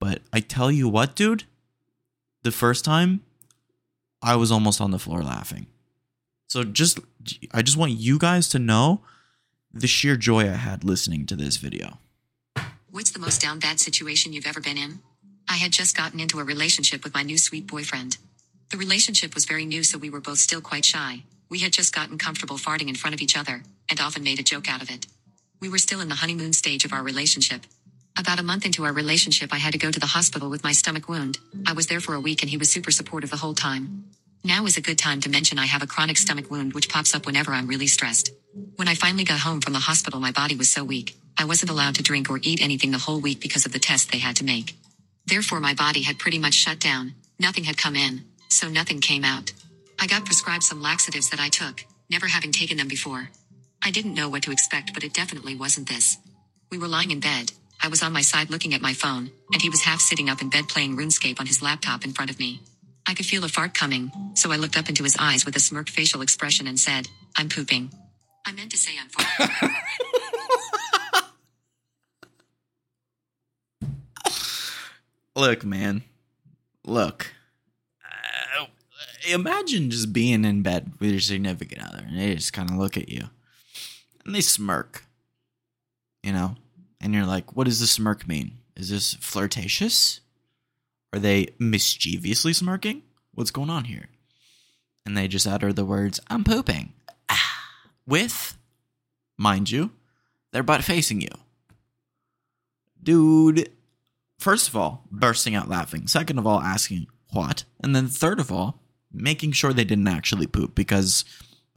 But 0.00 0.22
I 0.32 0.40
tell 0.40 0.70
you 0.70 0.88
what, 0.88 1.14
dude, 1.14 1.44
the 2.42 2.50
first 2.50 2.84
time 2.84 3.22
I 4.22 4.36
was 4.36 4.52
almost 4.52 4.80
on 4.80 4.92
the 4.92 4.98
floor 4.98 5.22
laughing. 5.22 5.66
So 6.48 6.64
just 6.64 7.00
I 7.52 7.62
just 7.62 7.76
want 7.76 7.92
you 7.92 8.18
guys 8.18 8.48
to 8.50 8.58
know 8.58 9.00
the 9.72 9.86
sheer 9.86 10.16
joy 10.16 10.42
I 10.42 10.54
had 10.54 10.84
listening 10.84 11.26
to 11.26 11.36
this 11.36 11.56
video. 11.56 11.98
What's 12.90 13.10
the 13.10 13.18
most 13.18 13.40
down 13.40 13.58
bad 13.58 13.80
situation 13.80 14.32
you've 14.32 14.46
ever 14.46 14.60
been 14.60 14.76
in? 14.76 15.00
I 15.48 15.54
had 15.54 15.72
just 15.72 15.96
gotten 15.96 16.20
into 16.20 16.40
a 16.40 16.44
relationship 16.44 17.04
with 17.04 17.14
my 17.14 17.22
new 17.22 17.38
sweet 17.38 17.66
boyfriend. 17.66 18.18
The 18.70 18.76
relationship 18.76 19.34
was 19.34 19.44
very 19.44 19.64
new, 19.64 19.82
so 19.82 19.98
we 19.98 20.10
were 20.10 20.20
both 20.20 20.38
still 20.38 20.60
quite 20.60 20.84
shy. 20.84 21.24
We 21.48 21.60
had 21.60 21.72
just 21.72 21.94
gotten 21.94 22.18
comfortable 22.18 22.56
farting 22.56 22.88
in 22.88 22.94
front 22.94 23.14
of 23.14 23.20
each 23.20 23.36
other, 23.36 23.62
and 23.90 24.00
often 24.00 24.22
made 24.22 24.38
a 24.38 24.42
joke 24.42 24.70
out 24.70 24.82
of 24.82 24.90
it. 24.90 25.06
We 25.60 25.68
were 25.68 25.78
still 25.78 26.00
in 26.00 26.08
the 26.08 26.16
honeymoon 26.16 26.52
stage 26.52 26.84
of 26.84 26.92
our 26.92 27.02
relationship. 27.02 27.62
About 28.18 28.38
a 28.38 28.42
month 28.42 28.66
into 28.66 28.84
our 28.84 28.92
relationship, 28.92 29.52
I 29.52 29.56
had 29.58 29.72
to 29.72 29.78
go 29.78 29.90
to 29.90 30.00
the 30.00 30.06
hospital 30.06 30.50
with 30.50 30.62
my 30.62 30.72
stomach 30.72 31.08
wound. 31.08 31.38
I 31.66 31.72
was 31.72 31.86
there 31.86 32.00
for 32.00 32.14
a 32.14 32.20
week 32.20 32.42
and 32.42 32.50
he 32.50 32.58
was 32.58 32.70
super 32.70 32.90
supportive 32.90 33.30
the 33.30 33.38
whole 33.38 33.54
time. 33.54 34.04
Now 34.44 34.66
is 34.66 34.76
a 34.76 34.82
good 34.82 34.98
time 34.98 35.20
to 35.22 35.30
mention 35.30 35.58
I 35.58 35.66
have 35.66 35.82
a 35.82 35.86
chronic 35.86 36.18
stomach 36.18 36.50
wound 36.50 36.74
which 36.74 36.88
pops 36.90 37.14
up 37.14 37.26
whenever 37.26 37.52
I'm 37.52 37.66
really 37.66 37.86
stressed. 37.86 38.30
When 38.76 38.88
I 38.88 38.94
finally 38.94 39.24
got 39.24 39.40
home 39.40 39.60
from 39.60 39.72
the 39.72 39.78
hospital, 39.78 40.20
my 40.20 40.32
body 40.32 40.56
was 40.56 40.70
so 40.70 40.84
weak, 40.84 41.16
I 41.38 41.46
wasn't 41.46 41.70
allowed 41.70 41.94
to 41.94 42.02
drink 42.02 42.28
or 42.28 42.38
eat 42.42 42.62
anything 42.62 42.90
the 42.90 42.98
whole 42.98 43.20
week 43.20 43.40
because 43.40 43.64
of 43.64 43.72
the 43.72 43.78
test 43.78 44.12
they 44.12 44.18
had 44.18 44.36
to 44.36 44.44
make. 44.44 44.74
Therefore, 45.26 45.60
my 45.60 45.74
body 45.74 46.02
had 46.02 46.18
pretty 46.18 46.38
much 46.38 46.54
shut 46.54 46.80
down, 46.80 47.14
nothing 47.38 47.64
had 47.64 47.78
come 47.78 47.96
in, 47.96 48.24
so 48.48 48.68
nothing 48.68 49.00
came 49.00 49.24
out. 49.24 49.52
I 49.98 50.06
got 50.06 50.26
prescribed 50.26 50.64
some 50.64 50.82
laxatives 50.82 51.30
that 51.30 51.40
I 51.40 51.48
took, 51.48 51.84
never 52.10 52.26
having 52.26 52.52
taken 52.52 52.76
them 52.76 52.88
before. 52.88 53.30
I 53.82 53.90
didn't 53.90 54.14
know 54.14 54.28
what 54.28 54.42
to 54.42 54.52
expect, 54.52 54.92
but 54.92 55.04
it 55.04 55.14
definitely 55.14 55.56
wasn't 55.56 55.88
this. 55.88 56.18
We 56.70 56.78
were 56.78 56.88
lying 56.88 57.10
in 57.10 57.20
bed, 57.20 57.52
I 57.84 57.88
was 57.88 58.02
on 58.02 58.12
my 58.12 58.22
side 58.22 58.48
looking 58.48 58.74
at 58.74 58.80
my 58.80 58.92
phone, 58.92 59.30
and 59.52 59.60
he 59.60 59.68
was 59.68 59.82
half 59.82 60.00
sitting 60.00 60.30
up 60.30 60.40
in 60.40 60.50
bed 60.50 60.68
playing 60.68 60.96
RuneScape 60.96 61.40
on 61.40 61.46
his 61.46 61.60
laptop 61.60 62.04
in 62.04 62.12
front 62.12 62.30
of 62.30 62.38
me. 62.38 62.60
I 63.08 63.14
could 63.14 63.26
feel 63.26 63.42
a 63.42 63.48
fart 63.48 63.74
coming, 63.74 64.12
so 64.34 64.52
I 64.52 64.56
looked 64.56 64.78
up 64.78 64.88
into 64.88 65.02
his 65.02 65.16
eyes 65.18 65.44
with 65.44 65.56
a 65.56 65.60
smirked 65.60 65.90
facial 65.90 66.22
expression 66.22 66.68
and 66.68 66.78
said, 66.78 67.08
I'm 67.36 67.48
pooping. 67.48 67.90
I 68.46 68.52
meant 68.52 68.70
to 68.70 68.76
say 68.76 68.92
I'm 69.00 69.08
farting. 69.08 69.74
Look, 75.34 75.64
man. 75.64 76.02
Look. 76.84 77.32
Uh, 78.04 78.66
imagine 79.28 79.90
just 79.90 80.12
being 80.12 80.44
in 80.44 80.62
bed 80.62 80.92
with 81.00 81.10
your 81.10 81.20
significant 81.20 81.82
other 81.82 82.04
and 82.06 82.18
they 82.18 82.34
just 82.34 82.52
kind 82.52 82.70
of 82.70 82.76
look 82.76 82.96
at 82.96 83.08
you 83.08 83.30
and 84.24 84.34
they 84.34 84.40
smirk. 84.40 85.04
You 86.22 86.32
know? 86.32 86.56
And 87.02 87.12
you're 87.12 87.26
like, 87.26 87.56
what 87.56 87.64
does 87.64 87.80
the 87.80 87.86
smirk 87.86 88.28
mean? 88.28 88.58
Is 88.76 88.88
this 88.88 89.14
flirtatious? 89.14 90.20
Are 91.12 91.18
they 91.18 91.48
mischievously 91.58 92.52
smirking? 92.52 93.02
What's 93.34 93.50
going 93.50 93.70
on 93.70 93.84
here? 93.84 94.08
And 95.04 95.16
they 95.16 95.26
just 95.26 95.46
utter 95.46 95.72
the 95.72 95.84
words, 95.84 96.20
I'm 96.28 96.44
pooping. 96.44 96.92
Ah, 97.28 97.64
with, 98.06 98.56
mind 99.36 99.70
you, 99.70 99.90
their 100.52 100.62
butt 100.62 100.84
facing 100.84 101.20
you. 101.20 101.30
Dude, 103.02 103.68
first 104.38 104.68
of 104.68 104.76
all, 104.76 105.02
bursting 105.10 105.56
out 105.56 105.68
laughing. 105.68 106.06
Second 106.06 106.38
of 106.38 106.46
all, 106.46 106.60
asking 106.60 107.08
what? 107.32 107.64
And 107.82 107.96
then 107.96 108.06
third 108.06 108.38
of 108.38 108.52
all, 108.52 108.80
making 109.12 109.52
sure 109.52 109.72
they 109.72 109.84
didn't 109.84 110.08
actually 110.08 110.46
poop 110.46 110.74
because 110.74 111.24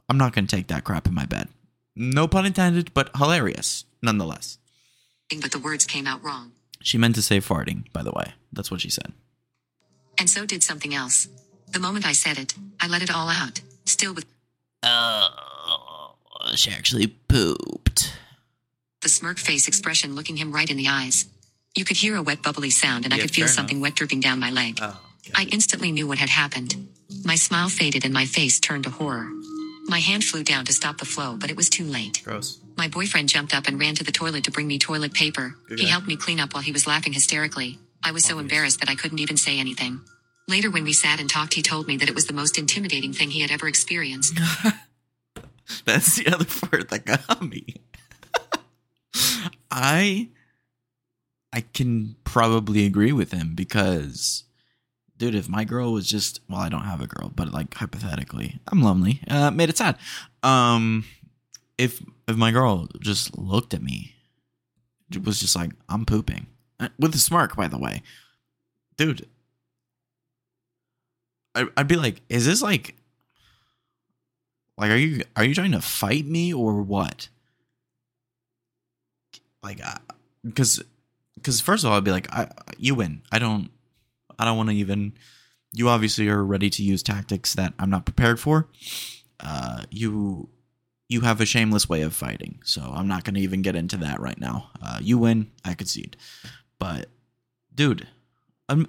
I'm 0.08 0.18
not 0.18 0.32
going 0.32 0.46
to 0.46 0.56
take 0.56 0.68
that 0.68 0.84
crap 0.84 1.08
in 1.08 1.14
my 1.14 1.26
bed. 1.26 1.48
No 1.96 2.28
pun 2.28 2.46
intended, 2.46 2.94
but 2.94 3.10
hilarious 3.16 3.86
nonetheless. 4.02 4.58
But 5.40 5.50
the 5.52 5.58
words 5.58 5.84
came 5.84 6.06
out 6.06 6.22
wrong. 6.22 6.52
She 6.82 6.98
meant 6.98 7.14
to 7.16 7.22
say 7.22 7.38
farting, 7.38 7.90
by 7.92 8.02
the 8.02 8.12
way. 8.12 8.34
That's 8.52 8.70
what 8.70 8.80
she 8.80 8.90
said. 8.90 9.12
And 10.18 10.30
so 10.30 10.46
did 10.46 10.62
something 10.62 10.94
else. 10.94 11.28
The 11.72 11.80
moment 11.80 12.06
I 12.06 12.12
said 12.12 12.38
it, 12.38 12.54
I 12.80 12.86
let 12.86 13.02
it 13.02 13.14
all 13.14 13.28
out, 13.28 13.60
still 13.84 14.14
with 14.14 14.24
Oh, 14.82 16.14
she 16.54 16.70
actually 16.70 17.08
pooped. 17.08 18.16
the 19.02 19.08
smirk 19.08 19.38
face 19.38 19.66
expression 19.68 20.14
looking 20.14 20.36
him 20.36 20.52
right 20.52 20.70
in 20.70 20.76
the 20.76 20.88
eyes. 20.88 21.26
You 21.76 21.84
could 21.84 21.96
hear 21.96 22.16
a 22.16 22.22
wet 22.22 22.42
bubbly 22.42 22.70
sound 22.70 23.04
and 23.04 23.12
I 23.12 23.18
could 23.18 23.30
feel 23.32 23.46
fair 23.46 23.54
something 23.54 23.80
wet 23.80 23.94
dripping 23.96 24.20
down 24.20 24.38
my 24.38 24.50
leg. 24.50 24.78
Oh, 24.80 24.98
I 25.34 25.44
instantly 25.52 25.90
knew 25.92 26.06
what 26.06 26.18
had 26.18 26.28
happened. 26.30 26.88
My 27.24 27.34
smile 27.34 27.68
faded 27.68 28.04
and 28.04 28.14
my 28.14 28.24
face 28.26 28.58
turned 28.60 28.84
to 28.84 28.90
horror. 28.90 29.28
My 29.88 29.98
hand 29.98 30.24
flew 30.24 30.42
down 30.44 30.64
to 30.66 30.72
stop 30.72 30.98
the 30.98 31.04
flow, 31.04 31.36
but 31.36 31.50
it 31.50 31.56
was 31.56 31.68
too 31.68 31.84
late. 31.84 32.22
gross. 32.24 32.60
My 32.76 32.88
boyfriend 32.88 33.28
jumped 33.28 33.54
up 33.54 33.66
and 33.66 33.80
ran 33.80 33.94
to 33.94 34.04
the 34.04 34.12
toilet 34.12 34.44
to 34.44 34.50
bring 34.50 34.66
me 34.66 34.78
toilet 34.78 35.14
paper. 35.14 35.54
He 35.76 35.86
helped 35.86 36.06
me 36.06 36.16
clean 36.16 36.40
up 36.40 36.52
while 36.52 36.62
he 36.62 36.72
was 36.72 36.86
laughing 36.86 37.12
hysterically. 37.14 37.78
I 38.04 38.12
was 38.12 38.24
so 38.24 38.38
embarrassed 38.38 38.80
that 38.80 38.90
I 38.90 38.94
couldn't 38.94 39.18
even 39.18 39.36
say 39.36 39.58
anything. 39.58 40.00
Later, 40.48 40.70
when 40.70 40.84
we 40.84 40.92
sat 40.92 41.18
and 41.18 41.28
talked, 41.28 41.54
he 41.54 41.62
told 41.62 41.88
me 41.88 41.96
that 41.96 42.08
it 42.08 42.14
was 42.14 42.26
the 42.26 42.32
most 42.32 42.56
intimidating 42.58 43.12
thing 43.12 43.30
he 43.30 43.40
had 43.40 43.50
ever 43.50 43.66
experienced. 43.66 44.38
That's 45.84 46.16
the 46.16 46.28
other 46.32 46.44
part 46.44 46.90
that 46.90 47.04
got 47.04 47.42
me. 47.42 47.66
I 49.70 50.28
I 51.52 51.62
can 51.72 52.16
probably 52.24 52.86
agree 52.86 53.12
with 53.12 53.32
him 53.32 53.54
because 53.54 54.44
dude, 55.16 55.34
if 55.34 55.48
my 55.48 55.64
girl 55.64 55.92
was 55.92 56.06
just 56.06 56.40
well, 56.48 56.60
I 56.60 56.68
don't 56.68 56.84
have 56.84 57.00
a 57.00 57.06
girl, 57.06 57.32
but 57.34 57.52
like 57.52 57.74
hypothetically, 57.74 58.60
I'm 58.68 58.82
lonely. 58.82 59.20
Uh 59.28 59.50
made 59.50 59.70
it 59.70 59.78
sad. 59.78 59.96
Um 60.42 61.04
if 61.78 62.00
if 62.28 62.36
my 62.36 62.50
girl 62.50 62.88
just 63.00 63.36
looked 63.38 63.74
at 63.74 63.82
me, 63.82 64.14
was 65.24 65.40
just 65.40 65.56
like, 65.56 65.70
I'm 65.88 66.04
pooping. 66.04 66.46
Uh, 66.80 66.88
With 66.98 67.14
a 67.14 67.18
smirk, 67.18 67.56
by 67.56 67.68
the 67.68 67.78
way. 67.78 68.02
Dude. 68.96 69.26
I'd 71.54 71.88
be 71.88 71.96
like, 71.96 72.20
is 72.28 72.44
this 72.44 72.60
like 72.60 72.96
like, 74.78 74.90
are 74.90 74.96
you 74.96 75.22
are 75.36 75.44
you 75.44 75.54
trying 75.54 75.72
to 75.72 75.80
fight 75.80 76.26
me 76.26 76.52
or 76.52 76.82
what? 76.82 77.28
Like, 79.62 79.80
because 80.44 80.82
because 81.34 81.60
first 81.60 81.84
of 81.84 81.90
all, 81.90 81.96
I'd 81.96 82.04
be 82.04 82.10
like, 82.10 82.30
I, 82.32 82.48
you 82.78 82.94
win. 82.94 83.22
I 83.32 83.38
don't 83.38 83.70
I 84.38 84.44
don't 84.44 84.56
want 84.56 84.68
to 84.68 84.74
even. 84.74 85.14
You 85.72 85.88
obviously 85.88 86.28
are 86.28 86.44
ready 86.44 86.70
to 86.70 86.82
use 86.82 87.02
tactics 87.02 87.54
that 87.54 87.74
I'm 87.78 87.90
not 87.90 88.06
prepared 88.06 88.40
for. 88.40 88.68
Uh, 89.40 89.84
you 89.90 90.48
you 91.08 91.20
have 91.20 91.40
a 91.40 91.46
shameless 91.46 91.88
way 91.88 92.02
of 92.02 92.14
fighting, 92.14 92.60
so 92.64 92.82
I'm 92.82 93.08
not 93.08 93.24
going 93.24 93.34
to 93.34 93.40
even 93.40 93.62
get 93.62 93.76
into 93.76 93.96
that 93.98 94.20
right 94.20 94.38
now. 94.38 94.70
Uh, 94.82 94.98
you 95.00 95.18
win. 95.18 95.50
I 95.64 95.74
concede. 95.74 96.16
But 96.78 97.08
dude, 97.74 98.06
um, 98.68 98.88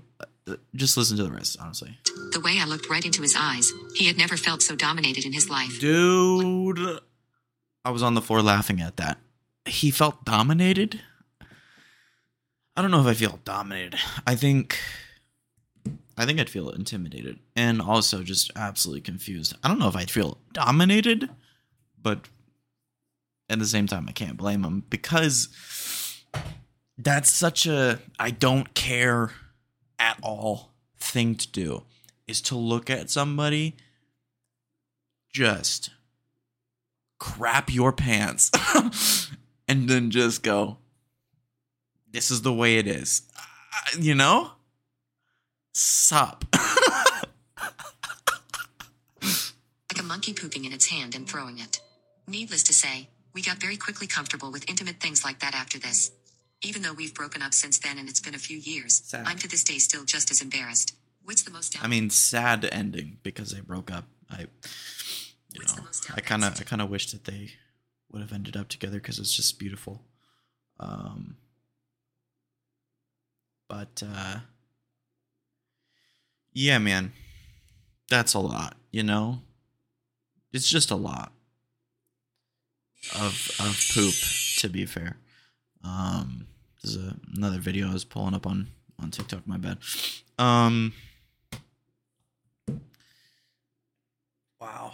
just 0.75 0.97
listen 0.97 1.17
to 1.17 1.23
the 1.23 1.32
rest, 1.32 1.58
honestly. 1.60 1.97
The 2.32 2.41
way 2.43 2.58
I 2.60 2.65
looked 2.65 2.89
right 2.89 3.06
into 3.06 3.21
his 3.21 3.36
eyes, 3.38 3.71
he 3.95 4.08
had 4.08 4.17
never 4.17 4.38
felt 4.38 4.62
so 4.62 4.75
dominated 4.75 5.25
in 5.25 5.34
his 5.34 5.49
life. 5.49 5.80
Dude, 5.80 6.99
I 7.86 7.89
was 7.91 8.03
on 8.03 8.13
the 8.13 8.21
floor 8.21 8.41
laughing 8.41 8.82
at 8.82 8.97
that. 8.97 9.17
He 9.65 9.91
felt 9.91 10.25
dominated. 10.25 11.01
I 12.75 12.82
don't 12.82 12.91
know 12.91 13.01
if 13.01 13.08
I 13.08 13.13
feel 13.13 13.39
dominated. 13.43 13.99
I 14.25 14.36
think 14.36 14.80
I 16.17 16.25
think 16.25 16.39
I'd 16.39 16.49
feel 16.49 16.69
intimidated 16.69 17.39
and 17.56 17.82
also 17.82 18.23
just 18.23 18.51
absolutely 18.56 19.01
confused. 19.01 19.56
I 19.63 19.67
don't 19.67 19.80
know 19.80 19.88
if 19.88 19.95
I'd 19.95 20.12
feel 20.12 20.39
dominated, 20.53 21.30
but 22.08 22.30
at 23.50 23.60
the 23.60 23.65
same 23.65 23.86
time 23.86 24.06
I 24.08 24.13
can't 24.13 24.38
blame 24.38 24.63
him 24.63 24.86
because 24.89 25.50
that's 26.98 27.30
such 27.30 27.65
a 27.65 28.00
I 28.17 28.32
don't 28.32 28.74
care 28.74 29.32
at 30.00 30.17
all 30.24 30.72
thing 30.98 31.36
to 31.36 31.52
do 31.52 31.84
is 32.26 32.41
to 32.43 32.56
look 32.56 32.89
at 32.89 33.10
somebody 33.10 33.76
just 35.34 35.89
crap 37.20 37.74
your 37.74 37.91
pants 37.91 38.52
and 39.67 39.89
then 39.89 40.10
just 40.10 40.43
go 40.43 40.78
this 42.13 42.32
is 42.32 42.41
the 42.41 42.54
way 42.54 42.78
it 42.78 42.88
is. 42.88 43.24
Uh, 43.38 43.98
you 44.00 44.15
know? 44.15 44.52
Sup. 45.74 46.46
Like 49.98 50.04
a 50.04 50.04
monkey 50.04 50.34
pooping 50.34 50.65
in 50.65 50.74
its 50.74 50.86
hand 50.88 51.15
and 51.15 51.28
throwing 51.28 51.58
it. 51.58 51.80
Needless 52.28 52.63
to 52.63 52.74
say, 52.74 53.10
we 53.34 53.42
got 53.42 53.58
very 53.58 53.78
quickly 53.78 54.08
comfortable 54.08 54.52
with 54.52 54.70
intimate 54.70 55.00
things 55.00 55.24
like 55.24 55.40
that 55.40 55.54
after 55.56 55.80
this. 55.80 56.12
Even 56.62 56.82
though 56.82 56.94
we've 56.94 57.13
broken 57.13 57.42
up 57.42 57.54
since 57.54 57.78
then 57.80 57.98
and 57.98 58.10
it's 58.10 58.20
been 58.20 58.36
a 58.36 58.40
few 58.40 58.58
years, 58.58 59.02
Sad. 59.06 59.26
I'm 59.28 59.38
to 59.38 59.48
this 59.48 59.63
day 59.63 59.78
still 59.78 60.04
just 60.04 60.32
as 60.32 60.42
embarrassed. 60.42 60.96
What's 61.24 61.44
the 61.44 61.52
most 61.52 61.74
down- 61.74 61.84
i 61.84 61.88
mean 61.88 62.10
sad 62.10 62.68
ending 62.72 63.18
because 63.22 63.52
they 63.52 63.60
broke 63.60 63.92
up 63.92 64.06
i 64.30 64.42
you 64.42 64.48
What's 65.58 65.76
know 65.76 66.13
i 66.16 66.22
kind 66.22 66.46
of 66.46 66.58
i 66.58 66.63
kind 66.63 66.82
of 66.82 66.90
wish 66.90 67.12
that 67.12 67.26
they 67.26 67.52
would 68.10 68.22
have 68.22 68.32
ended 68.32 68.56
up 68.56 68.70
together 68.70 68.96
because 68.96 69.20
it's 69.20 69.36
just 69.36 69.60
beautiful 69.60 70.06
um 70.80 71.36
but 73.68 74.02
uh 74.10 74.38
yeah 76.54 76.78
man 76.78 77.12
that's 78.10 78.34
a 78.34 78.40
lot 78.40 78.78
you 78.90 79.04
know 79.04 79.40
it's 80.54 80.70
just 80.70 80.92
a 80.92 80.96
lot 80.96 81.34
of 83.15 83.52
of 83.60 83.89
poop 83.93 84.13
to 84.58 84.70
be 84.70 84.86
fair. 84.86 85.17
Um 85.84 86.48
there's 86.82 86.96
a, 86.96 87.15
another 87.36 87.60
video 87.60 87.89
i 87.89 87.93
was 87.93 88.06
pulling 88.06 88.34
up 88.34 88.46
on 88.46 88.67
on 89.02 89.12
tiktok 89.12 89.48
my 89.48 89.58
bad. 89.58 89.78
Um 90.38 90.93
wow. 94.60 94.93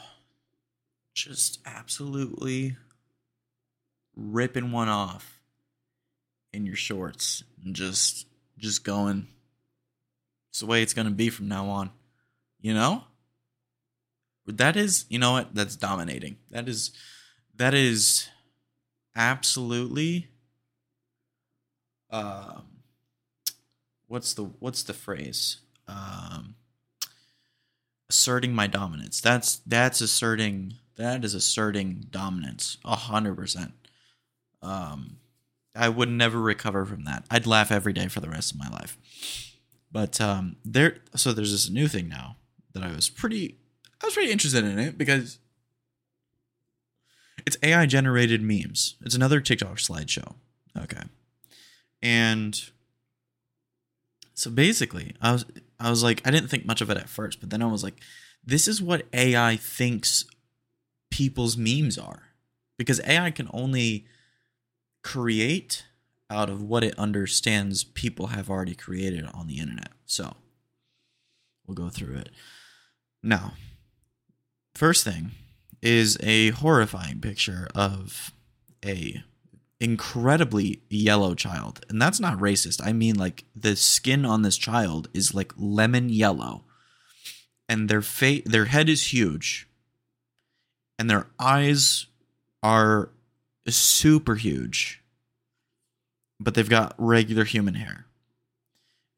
Just 1.14 1.60
absolutely 1.66 2.78
ripping 4.16 4.72
one 4.72 4.90
off 4.90 5.40
in 6.52 6.66
your 6.66 6.76
shorts 6.76 7.44
and 7.64 7.76
just 7.76 8.28
just 8.58 8.84
going. 8.84 9.28
It's 10.52 10.60
the 10.60 10.66
way 10.68 10.84
it's 10.84 10.94
to 10.94 11.10
be 11.10 11.30
from 11.30 11.48
now 11.48 11.68
on 11.68 11.90
you 12.64 12.74
know? 12.74 13.04
That 14.48 14.76
is 14.76 15.06
you 15.10 15.20
know 15.20 15.34
what? 15.34 15.54
That's 15.54 15.76
dominating. 15.76 16.38
That 16.50 16.68
is 16.68 16.92
that 17.56 17.74
is 17.74 18.30
absolutely 19.16 20.28
um 22.10 22.64
what's 24.08 24.34
the 24.34 24.44
what's 24.44 24.84
the 24.84 24.94
phrase? 24.94 25.58
Um 25.88 26.56
asserting 28.10 28.54
my 28.54 28.68
dominance. 28.68 29.22
That's 29.22 29.58
that's 29.66 30.02
asserting 30.02 30.76
that 30.96 31.26
is 31.26 31.34
asserting 31.34 32.06
dominance 32.12 32.78
a 32.86 32.96
hundred 32.96 33.36
percent. 33.36 33.74
Um 34.62 35.18
i 35.76 35.90
would 35.90 36.10
never 36.10 36.40
recover 36.40 36.86
from 36.86 37.06
that. 37.06 37.26
I'd 37.32 37.48
laugh 37.48 37.72
every 37.72 37.94
day 37.94 38.08
for 38.08 38.20
the 38.20 38.30
rest 38.30 38.52
of 38.52 38.60
my 38.60 38.70
life. 38.70 38.98
But 39.92 40.20
um 40.22 40.58
there 40.64 40.98
so 41.16 41.34
there's 41.34 41.52
this 41.52 41.70
new 41.70 41.88
thing 41.88 42.08
now 42.10 42.38
that 42.74 42.84
i 42.84 42.92
was 42.92 43.08
pretty 43.10 43.58
i 44.02 44.06
was 44.06 44.16
pretty 44.16 44.32
interested 44.32 44.64
in 44.64 44.80
it 44.80 44.98
because 44.98 45.38
it's 47.46 47.58
ai 47.64 47.86
generated 47.86 48.42
memes 48.42 48.96
it's 49.02 49.16
another 49.16 49.40
tiktok 49.40 49.78
slideshow 49.78 50.36
okay 50.78 51.04
and 52.02 52.72
so 54.34 54.50
basically, 54.52 55.16
I 55.22 55.32
was 55.32 55.46
I 55.80 55.90
was 55.90 56.04
like 56.04 56.22
I 56.26 56.32
didn't 56.32 56.50
think 56.50 56.66
much 56.66 56.82
of 56.82 56.90
it 56.90 56.98
at 56.98 57.10
first, 57.10 57.40
but 57.40 57.50
then 57.50 57.62
I 57.62 57.68
was 57.68 57.84
like 57.84 58.02
this 58.46 58.68
is 58.68 58.82
what 58.82 59.06
AI 59.14 59.56
thinks 59.56 60.26
people's 61.10 61.56
memes 61.56 61.98
are. 61.98 62.24
Because 62.78 63.00
AI 63.08 63.32
can 63.32 63.48
only 63.54 64.06
create 65.04 65.86
out 66.30 66.50
of 66.50 66.62
what 66.62 66.84
it 66.84 66.98
understands 66.98 67.84
people 67.84 68.28
have 68.28 68.50
already 68.50 68.76
created 68.76 69.26
on 69.34 69.48
the 69.48 69.60
internet. 69.60 69.92
So, 70.06 70.34
we'll 71.66 71.76
go 71.76 71.90
through 71.90 72.18
it. 72.18 72.30
Now, 73.22 73.54
first 74.74 75.04
thing 75.04 75.32
is 75.84 76.18
a 76.24 76.52
horrifying 76.52 77.20
picture 77.20 77.68
of 77.76 78.32
a 78.86 79.22
incredibly 79.82 80.82
yellow 80.90 81.36
child. 81.36 81.86
And 81.90 82.02
that's 82.02 82.20
not 82.20 82.40
racist. 82.40 82.82
I 82.84 82.94
mean 82.94 83.16
like 83.16 83.44
the 83.54 83.76
skin 83.76 84.26
on 84.26 84.42
this 84.42 84.58
child 84.58 85.10
is 85.14 85.36
like 85.36 85.52
lemon 85.58 86.08
yellow. 86.08 86.64
And 87.68 87.90
their 87.90 88.02
face 88.02 88.44
their 88.46 88.66
head 88.66 88.88
is 88.88 89.12
huge. 89.12 89.68
And 90.98 91.10
their 91.10 91.28
eyes 91.38 92.06
are 92.62 93.10
super 93.68 94.36
huge. 94.36 95.02
But 96.40 96.54
they've 96.54 96.70
got 96.70 96.96
regular 96.98 97.44
human 97.44 97.74
hair. 97.74 98.06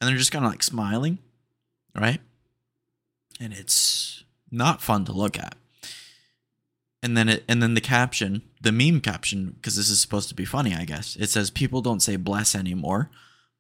And 0.01 0.09
they're 0.09 0.17
just 0.17 0.31
kind 0.31 0.45
of 0.45 0.51
like 0.51 0.63
smiling, 0.63 1.19
right? 1.95 2.21
And 3.39 3.53
it's 3.53 4.23
not 4.49 4.81
fun 4.81 5.05
to 5.05 5.11
look 5.11 5.37
at 5.37 5.55
and 7.05 7.15
then 7.15 7.29
it 7.29 7.43
and 7.47 7.61
then 7.61 7.75
the 7.75 7.81
caption 7.81 8.41
the 8.61 8.71
meme 8.71 8.99
caption 8.99 9.51
because 9.51 9.75
this 9.75 9.91
is 9.91 10.01
supposed 10.01 10.27
to 10.27 10.35
be 10.35 10.43
funny 10.43 10.73
i 10.73 10.83
guess. 10.83 11.15
It 11.15 11.29
says 11.29 11.51
people 11.51 11.81
don't 11.81 12.01
say 12.01 12.15
bless 12.15 12.55
anymore. 12.55 13.11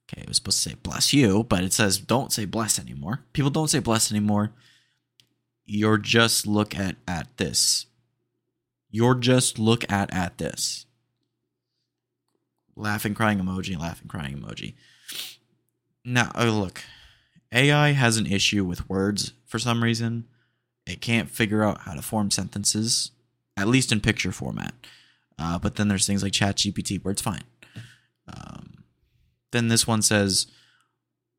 Okay 0.09 0.23
it 0.23 0.27
was 0.27 0.37
supposed 0.37 0.63
to 0.63 0.69
say 0.69 0.75
bless 0.81 1.13
you 1.13 1.43
but 1.43 1.63
it 1.63 1.71
says 1.71 1.99
don't 1.99 2.33
say 2.33 2.45
bless 2.45 2.79
anymore. 2.79 3.21
People 3.33 3.51
don't 3.51 3.69
say 3.69 3.79
bless 3.79 4.11
anymore. 4.11 4.51
You're 5.63 5.99
just 5.99 6.47
look 6.47 6.75
at 6.75 6.95
at 7.07 7.37
this. 7.37 7.85
You're 8.89 9.15
just 9.15 9.59
look 9.59 9.89
at 9.91 10.11
at 10.11 10.39
this. 10.39 10.87
Laughing 12.75 13.13
crying 13.13 13.39
emoji 13.39 13.79
laughing 13.79 14.07
crying 14.07 14.39
emoji. 14.39 14.73
Now 16.03 16.31
oh 16.33 16.49
look. 16.49 16.81
Ai 17.51 17.91
has 17.91 18.17
an 18.17 18.25
issue 18.25 18.65
with 18.65 18.89
words 18.89 19.33
for 19.45 19.59
some 19.59 19.83
reason. 19.83 20.25
It 20.87 20.99
can't 20.99 21.29
figure 21.29 21.63
out 21.63 21.81
how 21.81 21.93
to 21.93 22.01
form 22.01 22.31
sentences 22.31 23.11
at 23.57 23.67
least 23.67 23.91
in 23.91 24.01
picture 24.01 24.31
format. 24.31 24.73
Uh, 25.37 25.59
but 25.59 25.75
then 25.75 25.87
there's 25.87 26.07
things 26.07 26.23
like 26.23 26.31
ChatGPT 26.31 27.03
where 27.03 27.11
it's 27.11 27.21
fine. 27.21 27.43
Um, 28.27 28.83
then 29.51 29.67
this 29.67 29.85
one 29.85 30.01
says, 30.01 30.47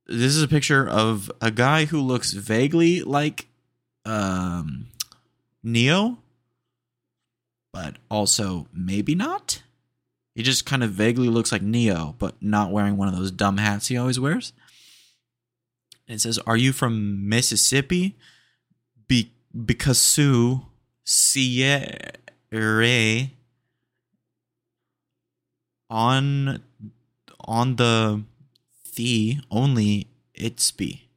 "This 0.06 0.34
is 0.36 0.42
a 0.42 0.48
picture 0.48 0.88
of 0.88 1.30
a 1.40 1.50
guy 1.50 1.86
who 1.86 2.00
looks 2.00 2.32
vaguely 2.32 3.02
like 3.02 3.48
um, 4.04 4.88
Neo, 5.62 6.18
but 7.72 7.96
also 8.10 8.66
maybe 8.72 9.14
not. 9.14 9.62
He 10.34 10.42
just 10.42 10.66
kind 10.66 10.84
of 10.84 10.90
vaguely 10.90 11.28
looks 11.28 11.50
like 11.50 11.62
Neo, 11.62 12.14
but 12.18 12.34
not 12.42 12.70
wearing 12.70 12.96
one 12.98 13.08
of 13.08 13.16
those 13.16 13.30
dumb 13.30 13.56
hats 13.56 13.88
he 13.88 13.96
always 13.96 14.20
wears." 14.20 14.52
It 16.06 16.20
says, 16.20 16.38
"Are 16.46 16.56
you 16.56 16.72
from 16.72 17.28
Mississippi?" 17.28 18.16
Be- 19.08 19.32
because 19.64 19.98
Sue 19.98 20.66
Sierra 21.06 22.10
on 25.88 26.62
on 27.40 27.76
the 27.76 28.24
the 28.96 29.38
only 29.50 30.08
it's 30.34 30.70
be 30.70 31.08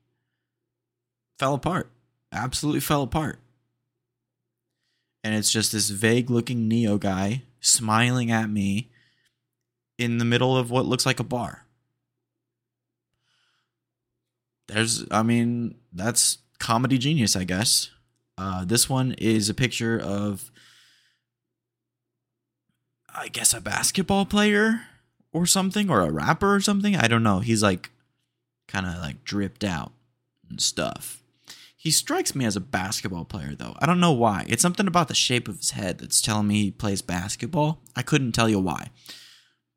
fell 1.39 1.55
apart. 1.55 1.89
Absolutely 2.31 2.81
fell 2.81 3.01
apart. 3.03 3.39
And 5.23 5.33
it's 5.33 5.51
just 5.51 5.71
this 5.71 5.89
vague 5.89 6.29
looking 6.29 6.67
neo 6.67 6.97
guy 6.97 7.43
smiling 7.59 8.31
at 8.31 8.49
me 8.49 8.89
in 9.97 10.17
the 10.17 10.25
middle 10.25 10.55
of 10.55 10.69
what 10.71 10.85
looks 10.85 11.05
like 11.05 11.19
a 11.19 11.23
bar. 11.23 11.65
There's 14.67 15.03
i 15.09 15.23
mean 15.23 15.75
that's 15.91 16.37
comedy 16.59 16.99
genius 16.99 17.35
i 17.35 17.43
guess 17.43 17.89
uh, 18.39 18.63
this 18.65 18.87
one 18.89 19.13
is 19.17 19.49
a 19.49 19.53
picture 19.53 19.99
of, 19.99 20.49
I 23.13 23.27
guess, 23.27 23.53
a 23.53 23.59
basketball 23.59 24.25
player 24.25 24.81
or 25.33 25.45
something, 25.45 25.89
or 25.89 26.01
a 26.01 26.11
rapper 26.11 26.55
or 26.55 26.61
something. 26.61 26.95
I 26.95 27.07
don't 27.07 27.23
know. 27.23 27.39
He's 27.39 27.61
like 27.61 27.89
kind 28.67 28.85
of 28.85 28.95
like 28.99 29.23
dripped 29.23 29.63
out. 29.63 29.91
and 30.49 30.59
stuff. 30.61 31.21
He 31.75 31.91
strikes 31.91 32.35
me 32.35 32.43
as 32.43 32.55
a 32.55 32.61
basketball 32.61 33.23
player, 33.23 33.55
though. 33.57 33.75
I 33.79 33.85
don't 33.85 34.01
know 34.01 34.11
why. 34.11 34.45
It's 34.49 34.61
something 34.61 34.87
about 34.87 35.07
the 35.07 35.15
shape 35.15 35.47
of 35.47 35.57
his 35.57 35.71
head 35.71 35.99
that's 35.99 36.21
telling 36.21 36.47
me 36.47 36.63
he 36.63 36.71
plays 36.71 37.01
basketball. 37.01 37.81
I 37.95 38.01
couldn't 38.01 38.33
tell 38.33 38.49
you 38.49 38.59
why. 38.59 38.89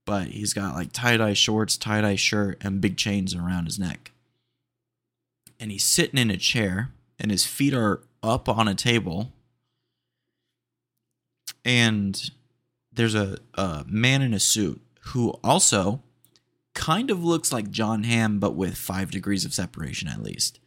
But 0.05 0.29
he's 0.29 0.53
got 0.53 0.75
like 0.75 0.93
tie 0.93 1.17
dye 1.17 1.35
shorts, 1.35 1.77
tie 1.77 2.01
dye 2.01 2.17
shirt, 2.17 2.59
and 2.61 2.81
big 2.81 2.97
chains 2.97 3.35
around 3.35 3.67
his 3.67 3.79
neck. 3.79 4.11
And 5.61 5.71
he's 5.71 5.85
sitting 5.85 6.19
in 6.19 6.31
a 6.31 6.37
chair, 6.37 6.91
and 7.21 7.31
his 7.31 7.47
feet 7.47 7.73
are 7.75 8.03
up 8.23 8.49
on 8.49 8.69
a 8.69 8.75
table. 8.75 9.33
And 11.65 12.31
there's 12.93 13.15
a, 13.15 13.39
a 13.55 13.85
man 13.87 14.23
in 14.23 14.35
a 14.35 14.41
suit 14.41 14.81
who 15.07 15.31
also 15.45 16.03
kind 16.75 17.11
of 17.11 17.25
looks 17.25 17.53
like 17.53 17.71
Jon 17.71 18.05
Hamm, 18.05 18.39
but 18.39 18.55
with 18.55 18.77
five 18.77 19.11
degrees 19.11 19.45
of 19.45 19.55
separation 19.55 20.09
at 20.09 20.23
least. 20.23 20.59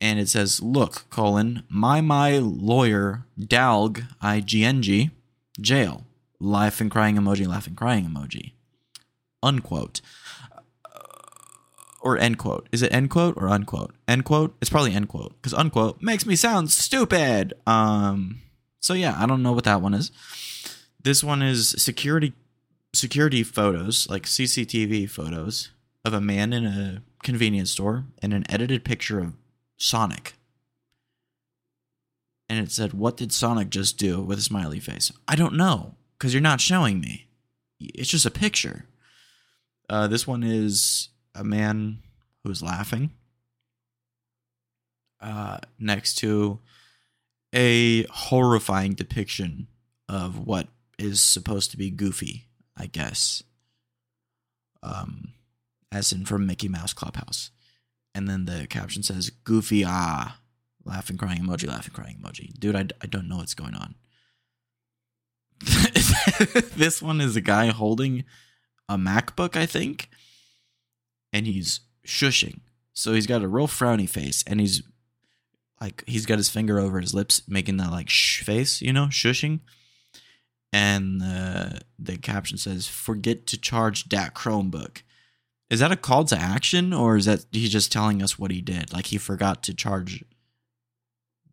And 0.00 0.18
it 0.18 0.28
says, 0.28 0.62
Look, 0.62 1.08
colon, 1.10 1.62
my 1.68 2.00
my 2.00 2.38
lawyer, 2.38 3.26
Dalg, 3.40 4.06
I 4.20 4.40
G 4.40 4.64
N 4.64 4.82
G, 4.82 5.10
jail. 5.60 6.04
Laughing, 6.40 6.90
crying 6.90 7.16
emoji, 7.16 7.46
laughing, 7.46 7.74
crying 7.74 8.04
emoji. 8.06 8.52
Unquote. 9.42 10.00
Or 12.04 12.18
end 12.18 12.38
quote. 12.38 12.68
Is 12.70 12.82
it 12.82 12.92
end 12.92 13.10
quote 13.10 13.34
or 13.36 13.48
unquote? 13.48 13.94
End 14.06 14.24
quote? 14.24 14.54
It's 14.60 14.70
probably 14.70 14.92
end 14.92 15.08
quote 15.08 15.32
because 15.40 15.54
unquote 15.54 16.02
makes 16.02 16.26
me 16.26 16.36
sound 16.36 16.70
stupid. 16.70 17.54
Um. 17.66 18.40
So 18.80 18.92
yeah, 18.92 19.16
I 19.18 19.24
don't 19.26 19.42
know 19.42 19.52
what 19.52 19.64
that 19.64 19.80
one 19.80 19.94
is. 19.94 20.12
This 21.02 21.24
one 21.24 21.42
is 21.42 21.70
security 21.78 22.34
security 22.92 23.42
photos, 23.42 24.08
like 24.08 24.24
CCTV 24.24 25.08
photos 25.08 25.70
of 26.04 26.12
a 26.12 26.20
man 26.20 26.52
in 26.52 26.66
a 26.66 27.02
convenience 27.22 27.70
store 27.70 28.04
and 28.22 28.32
an 28.32 28.44
edited 28.48 28.84
picture 28.84 29.18
of 29.18 29.32
Sonic. 29.76 30.34
And 32.48 32.58
it 32.58 32.70
said, 32.70 32.92
What 32.92 33.16
did 33.16 33.32
Sonic 33.32 33.70
just 33.70 33.98
do 33.98 34.20
with 34.20 34.38
a 34.38 34.42
smiley 34.42 34.78
face? 34.78 35.10
I 35.26 35.34
don't 35.34 35.54
know, 35.54 35.94
because 36.18 36.34
you're 36.34 36.42
not 36.42 36.60
showing 36.60 37.00
me. 37.00 37.26
It's 37.80 38.10
just 38.10 38.26
a 38.26 38.30
picture. 38.30 38.86
Uh, 39.88 40.06
this 40.06 40.26
one 40.26 40.42
is 40.42 41.08
a 41.34 41.44
man 41.44 41.98
who's 42.42 42.62
laughing 42.62 43.10
uh, 45.20 45.58
next 45.78 46.14
to 46.16 46.60
a 47.54 48.04
horrifying 48.04 48.92
depiction 48.92 49.68
of 50.08 50.46
what 50.46 50.68
is 50.98 51.22
supposed 51.22 51.70
to 51.70 51.76
be 51.76 51.90
Goofy, 51.90 52.46
I 52.76 52.86
guess. 52.86 53.42
Um, 54.82 55.32
as 55.90 56.12
in 56.12 56.26
from 56.26 56.46
Mickey 56.46 56.68
Mouse 56.68 56.92
Clubhouse. 56.92 57.50
And 58.14 58.28
then 58.28 58.44
the 58.44 58.66
caption 58.68 59.02
says, 59.02 59.30
Goofy, 59.30 59.84
ah, 59.86 60.38
laughing, 60.84 61.16
crying 61.16 61.40
emoji, 61.40 61.68
laughing, 61.68 61.94
crying 61.94 62.18
emoji. 62.22 62.52
Dude, 62.58 62.76
I, 62.76 62.86
I 63.00 63.06
don't 63.06 63.28
know 63.28 63.38
what's 63.38 63.54
going 63.54 63.74
on. 63.74 63.94
this 66.76 67.00
one 67.00 67.20
is 67.20 67.36
a 67.36 67.40
guy 67.40 67.68
holding 67.68 68.24
a 68.88 68.96
MacBook, 68.96 69.56
I 69.56 69.66
think, 69.66 70.08
and 71.34 71.46
he's 71.46 71.80
shushing. 72.06 72.60
So 72.94 73.12
he's 73.12 73.26
got 73.26 73.42
a 73.42 73.48
real 73.48 73.66
frowny 73.66 74.08
face, 74.08 74.44
and 74.46 74.60
he's 74.60 74.82
like, 75.80 76.04
he's 76.06 76.24
got 76.24 76.38
his 76.38 76.48
finger 76.48 76.78
over 76.78 77.00
his 77.00 77.12
lips, 77.12 77.42
making 77.48 77.76
that 77.78 77.90
like 77.90 78.08
shh 78.08 78.42
face, 78.42 78.80
you 78.80 78.92
know, 78.92 79.06
shushing. 79.06 79.60
And 80.72 81.22
uh, 81.22 81.80
the 81.98 82.16
caption 82.16 82.56
says, 82.56 82.86
"Forget 82.86 83.46
to 83.48 83.60
charge 83.60 84.08
that 84.08 84.34
Chromebook." 84.34 85.02
Is 85.70 85.80
that 85.80 85.92
a 85.92 85.96
call 85.96 86.24
to 86.26 86.38
action, 86.38 86.92
or 86.92 87.16
is 87.16 87.24
that 87.24 87.46
he 87.50 87.68
just 87.68 87.90
telling 87.90 88.22
us 88.22 88.38
what 88.38 88.50
he 88.50 88.60
did? 88.60 88.92
Like 88.92 89.06
he 89.06 89.18
forgot 89.18 89.62
to 89.64 89.74
charge 89.74 90.24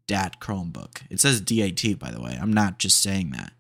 dat 0.08 0.40
Chromebook. 0.40 1.04
It 1.10 1.20
says 1.20 1.42
DAT, 1.42 1.98
by 1.98 2.12
the 2.12 2.22
way. 2.22 2.38
I'm 2.40 2.54
not 2.54 2.78
just 2.78 3.02
saying 3.02 3.32
that. 3.32 3.54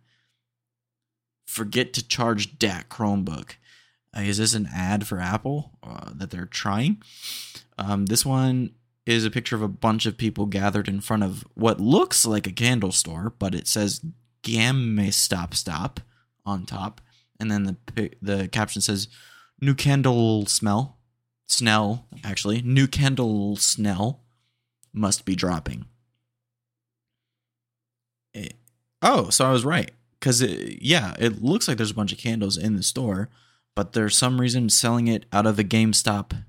Forget 1.45 1.93
to 1.93 2.07
charge 2.07 2.59
dat 2.59 2.89
Chromebook. 2.89 3.55
Uh, 4.15 4.21
is 4.21 4.37
this 4.37 4.53
an 4.53 4.67
ad 4.73 5.07
for 5.07 5.19
Apple 5.19 5.71
uh, 5.83 6.11
that 6.13 6.31
they're 6.31 6.45
trying? 6.45 7.01
Um, 7.77 8.07
this 8.07 8.25
one 8.25 8.71
is 9.05 9.25
a 9.25 9.31
picture 9.31 9.55
of 9.55 9.61
a 9.61 9.67
bunch 9.67 10.05
of 10.05 10.17
people 10.17 10.45
gathered 10.45 10.87
in 10.87 11.01
front 11.01 11.23
of 11.23 11.45
what 11.55 11.79
looks 11.79 12.25
like 12.25 12.45
a 12.45 12.51
candle 12.51 12.91
store, 12.91 13.33
but 13.39 13.55
it 13.55 13.67
says 13.67 14.05
Gamme 14.43 15.11
Stop 15.13 15.53
Stop 15.53 15.99
on 16.45 16.65
top. 16.65 17.01
And 17.39 17.49
then 17.49 17.77
the 17.95 18.11
the 18.21 18.47
caption 18.47 18.81
says 18.81 19.07
new 19.59 19.73
candle 19.73 20.45
smell. 20.45 20.97
Snell, 21.47 22.05
actually. 22.23 22.61
New 22.61 22.87
candle 22.87 23.57
Snell 23.57 24.21
must 24.93 25.25
be 25.25 25.35
dropping. 25.35 25.85
It, 28.33 28.53
oh, 29.01 29.29
so 29.29 29.45
I 29.45 29.51
was 29.51 29.65
right. 29.65 29.91
Because, 30.17 30.41
yeah, 30.41 31.13
it 31.19 31.43
looks 31.43 31.67
like 31.67 31.75
there's 31.75 31.91
a 31.91 31.95
bunch 31.95 32.13
of 32.13 32.19
candles 32.19 32.57
in 32.57 32.77
the 32.77 32.83
store, 32.83 33.27
but 33.75 33.93
there's 33.93 34.17
some 34.17 34.39
reason 34.39 34.69
selling 34.69 35.07
it 35.07 35.25
out 35.31 35.45
of 35.45 35.59
a 35.59 35.63
GameStop, 35.63 36.43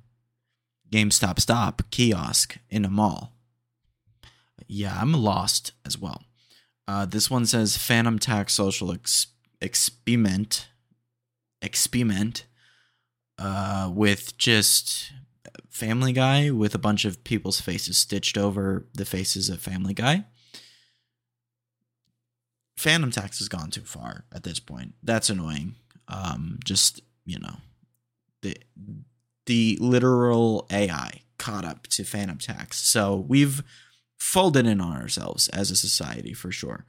GameStop 0.90 1.40
Stop 1.40 1.82
kiosk 1.90 2.58
in 2.68 2.84
a 2.84 2.90
mall. 2.90 3.32
Yeah, 4.66 4.98
I'm 5.00 5.12
lost 5.12 5.72
as 5.84 5.98
well. 5.98 6.24
Uh, 6.86 7.06
this 7.06 7.30
one 7.30 7.46
says 7.46 7.76
Phantom 7.76 8.18
Tax 8.18 8.54
Social 8.54 8.92
ex- 8.92 9.28
Experiment. 9.60 10.68
Experiment 11.60 12.44
uh, 13.38 13.90
with 13.92 14.36
just 14.36 15.12
Family 15.68 16.12
Guy 16.12 16.50
with 16.50 16.74
a 16.74 16.78
bunch 16.78 17.04
of 17.04 17.24
people's 17.24 17.60
faces 17.60 17.96
stitched 17.96 18.36
over 18.36 18.86
the 18.94 19.04
faces 19.04 19.48
of 19.48 19.60
Family 19.60 19.94
Guy. 19.94 20.24
Phantom 22.76 23.10
Tax 23.10 23.38
has 23.38 23.48
gone 23.48 23.70
too 23.70 23.82
far 23.82 24.24
at 24.32 24.42
this 24.42 24.58
point. 24.58 24.94
That's 25.02 25.30
annoying. 25.30 25.76
Um, 26.08 26.58
just 26.64 27.00
you 27.24 27.38
know, 27.38 27.56
the 28.42 28.56
the 29.46 29.76
literal 29.80 30.66
AI 30.70 31.22
caught 31.38 31.64
up 31.64 31.86
to 31.88 32.04
Phantom 32.04 32.38
Tax. 32.38 32.78
So 32.78 33.16
we've 33.28 33.62
folded 34.18 34.66
in 34.66 34.80
on 34.80 34.96
ourselves 35.00 35.48
as 35.48 35.70
a 35.70 35.76
society 35.76 36.32
for 36.32 36.52
sure. 36.52 36.84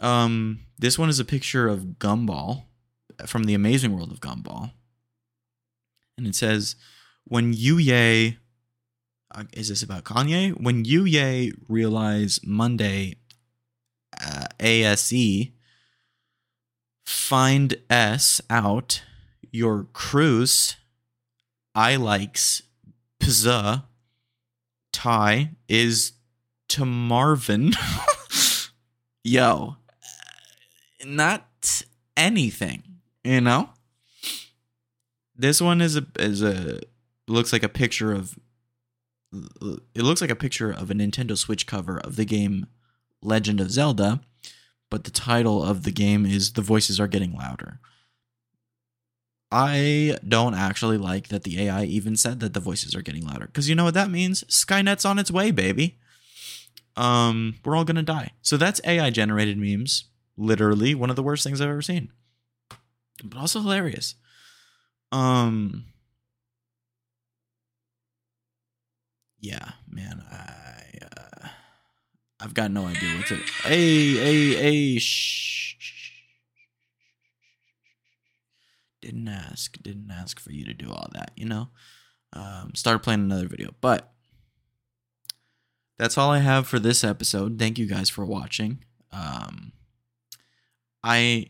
Um, 0.00 0.60
this 0.78 0.98
one 0.98 1.10
is 1.10 1.20
a 1.20 1.24
picture 1.24 1.68
of 1.68 1.98
Gumball 1.98 2.64
from 3.26 3.44
the 3.44 3.54
Amazing 3.54 3.94
World 3.94 4.10
of 4.10 4.20
Gumball 4.20 4.72
and 6.16 6.26
it 6.26 6.34
says 6.34 6.76
when 7.24 7.52
Ye, 7.52 8.38
uh, 9.34 9.44
is 9.52 9.68
this 9.68 9.82
about 9.82 10.04
Kanye? 10.04 10.60
When 10.60 10.84
Ye 10.84 11.52
realize 11.68 12.40
Monday 12.44 13.16
uh, 14.24 14.46
ASE 14.60 15.48
find 17.04 17.74
S 17.90 18.40
out 18.48 19.02
your 19.54 19.86
cruise 19.92 20.74
I 21.76 21.94
likes 21.94 22.60
pizza 23.20 23.84
tie 24.92 25.50
is 25.68 26.12
to 26.70 26.84
Marvin. 26.84 27.72
Yo, 29.24 29.76
not 31.04 31.82
anything, 32.16 32.82
you 33.22 33.40
know? 33.40 33.70
This 35.36 35.60
one 35.60 35.80
is 35.80 35.96
a 35.96 36.04
is 36.18 36.42
a 36.42 36.80
looks 37.28 37.52
like 37.52 37.62
a 37.62 37.68
picture 37.68 38.12
of 38.12 38.36
it 39.32 40.02
looks 40.02 40.20
like 40.20 40.30
a 40.30 40.36
picture 40.36 40.72
of 40.72 40.90
a 40.90 40.94
Nintendo 40.94 41.38
Switch 41.38 41.66
cover 41.66 41.98
of 41.98 42.16
the 42.16 42.24
game 42.24 42.66
Legend 43.22 43.60
of 43.60 43.70
Zelda, 43.70 44.20
but 44.90 45.04
the 45.04 45.10
title 45.12 45.62
of 45.62 45.84
the 45.84 45.92
game 45.92 46.26
is 46.26 46.54
The 46.54 46.62
Voices 46.62 46.98
Are 46.98 47.08
Getting 47.08 47.34
Louder. 47.34 47.78
I 49.54 50.18
don't 50.26 50.54
actually 50.54 50.98
like 50.98 51.28
that 51.28 51.44
the 51.44 51.60
AI 51.62 51.84
even 51.84 52.16
said 52.16 52.40
that 52.40 52.54
the 52.54 52.60
voices 52.60 52.92
are 52.96 53.02
getting 53.02 53.24
louder 53.24 53.46
because 53.46 53.68
you 53.68 53.76
know 53.76 53.84
what 53.84 53.94
that 53.94 54.10
means? 54.10 54.42
Skynet's 54.44 55.04
on 55.04 55.16
its 55.18 55.30
way, 55.30 55.52
baby. 55.52 55.96
Um, 56.96 57.56
we're 57.64 57.76
all 57.76 57.84
gonna 57.84 58.02
die. 58.02 58.32
So 58.42 58.56
that's 58.56 58.80
AI 58.84 59.10
generated 59.10 59.56
memes. 59.56 60.04
Literally 60.36 60.94
one 60.96 61.10
of 61.10 61.16
the 61.16 61.22
worst 61.22 61.44
things 61.44 61.60
I've 61.60 61.70
ever 61.70 61.82
seen, 61.82 62.10
but 63.22 63.38
also 63.38 63.60
hilarious. 63.60 64.16
Um 65.12 65.84
Yeah, 69.40 69.72
man, 69.88 70.22
I 70.30 70.84
uh, 71.04 71.48
I've 72.40 72.54
got 72.54 72.70
no 72.70 72.86
idea 72.86 73.16
what 73.16 73.26
to 73.26 73.36
Hey, 73.64 74.14
hey, 74.14 74.54
hey, 74.54 74.98
shh. 74.98 75.63
Didn't 79.04 79.28
ask, 79.28 79.80
didn't 79.82 80.10
ask 80.10 80.40
for 80.40 80.50
you 80.50 80.64
to 80.64 80.72
do 80.72 80.90
all 80.90 81.08
that, 81.12 81.32
you 81.36 81.44
know? 81.44 81.68
Um 82.32 82.72
start 82.74 83.02
playing 83.02 83.20
another 83.20 83.46
video. 83.46 83.74
But 83.80 84.10
that's 85.98 86.16
all 86.16 86.30
I 86.30 86.38
have 86.38 86.66
for 86.66 86.78
this 86.78 87.04
episode. 87.04 87.58
Thank 87.58 87.78
you 87.78 87.86
guys 87.86 88.08
for 88.08 88.24
watching. 88.24 88.84
Um 89.12 89.72
I 91.02 91.48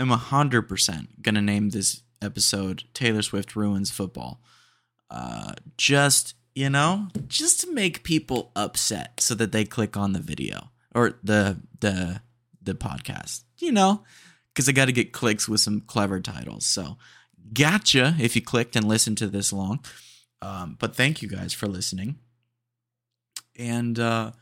am 0.00 0.10
a 0.10 0.16
hundred 0.16 0.62
percent 0.62 1.22
gonna 1.22 1.42
name 1.42 1.70
this 1.70 2.02
episode 2.22 2.84
Taylor 2.94 3.22
Swift 3.22 3.56
ruins 3.56 3.90
football. 3.90 4.40
Uh, 5.10 5.52
just 5.76 6.34
you 6.54 6.70
know, 6.70 7.08
just 7.28 7.60
to 7.60 7.72
make 7.72 8.02
people 8.02 8.50
upset 8.56 9.20
so 9.20 9.34
that 9.34 9.52
they 9.52 9.64
click 9.64 9.96
on 9.96 10.14
the 10.14 10.20
video 10.20 10.70
or 10.94 11.18
the 11.22 11.60
the 11.80 12.22
the 12.62 12.74
podcast. 12.74 13.44
You 13.58 13.72
know, 13.72 14.04
because 14.56 14.70
I 14.70 14.72
got 14.72 14.86
to 14.86 14.92
get 14.92 15.12
clicks 15.12 15.46
with 15.46 15.60
some 15.60 15.82
clever 15.82 16.18
titles. 16.18 16.64
So, 16.64 16.96
gotcha 17.52 18.16
if 18.18 18.34
you 18.34 18.40
clicked 18.40 18.74
and 18.74 18.88
listened 18.88 19.18
to 19.18 19.26
this 19.26 19.52
long. 19.52 19.80
Um, 20.40 20.78
but 20.80 20.96
thank 20.96 21.20
you 21.20 21.28
guys 21.28 21.52
for 21.52 21.66
listening. 21.66 22.16
And 23.58 23.98
uh, 23.98 24.32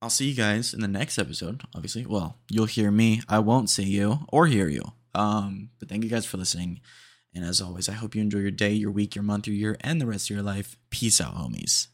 I'll 0.00 0.10
see 0.10 0.28
you 0.28 0.36
guys 0.36 0.72
in 0.72 0.80
the 0.80 0.88
next 0.88 1.18
episode, 1.18 1.62
obviously. 1.74 2.06
Well, 2.06 2.38
you'll 2.48 2.66
hear 2.66 2.92
me. 2.92 3.22
I 3.28 3.40
won't 3.40 3.70
see 3.70 3.84
you 3.84 4.20
or 4.28 4.46
hear 4.46 4.68
you. 4.68 4.82
Um, 5.14 5.70
but 5.80 5.88
thank 5.88 6.04
you 6.04 6.10
guys 6.10 6.24
for 6.24 6.36
listening. 6.36 6.80
And 7.34 7.44
as 7.44 7.60
always, 7.60 7.88
I 7.88 7.92
hope 7.92 8.14
you 8.14 8.22
enjoy 8.22 8.38
your 8.38 8.50
day, 8.52 8.72
your 8.72 8.92
week, 8.92 9.16
your 9.16 9.24
month, 9.24 9.48
your 9.48 9.56
year, 9.56 9.76
and 9.80 10.00
the 10.00 10.06
rest 10.06 10.30
of 10.30 10.36
your 10.36 10.44
life. 10.44 10.76
Peace 10.90 11.20
out, 11.20 11.34
homies. 11.34 11.88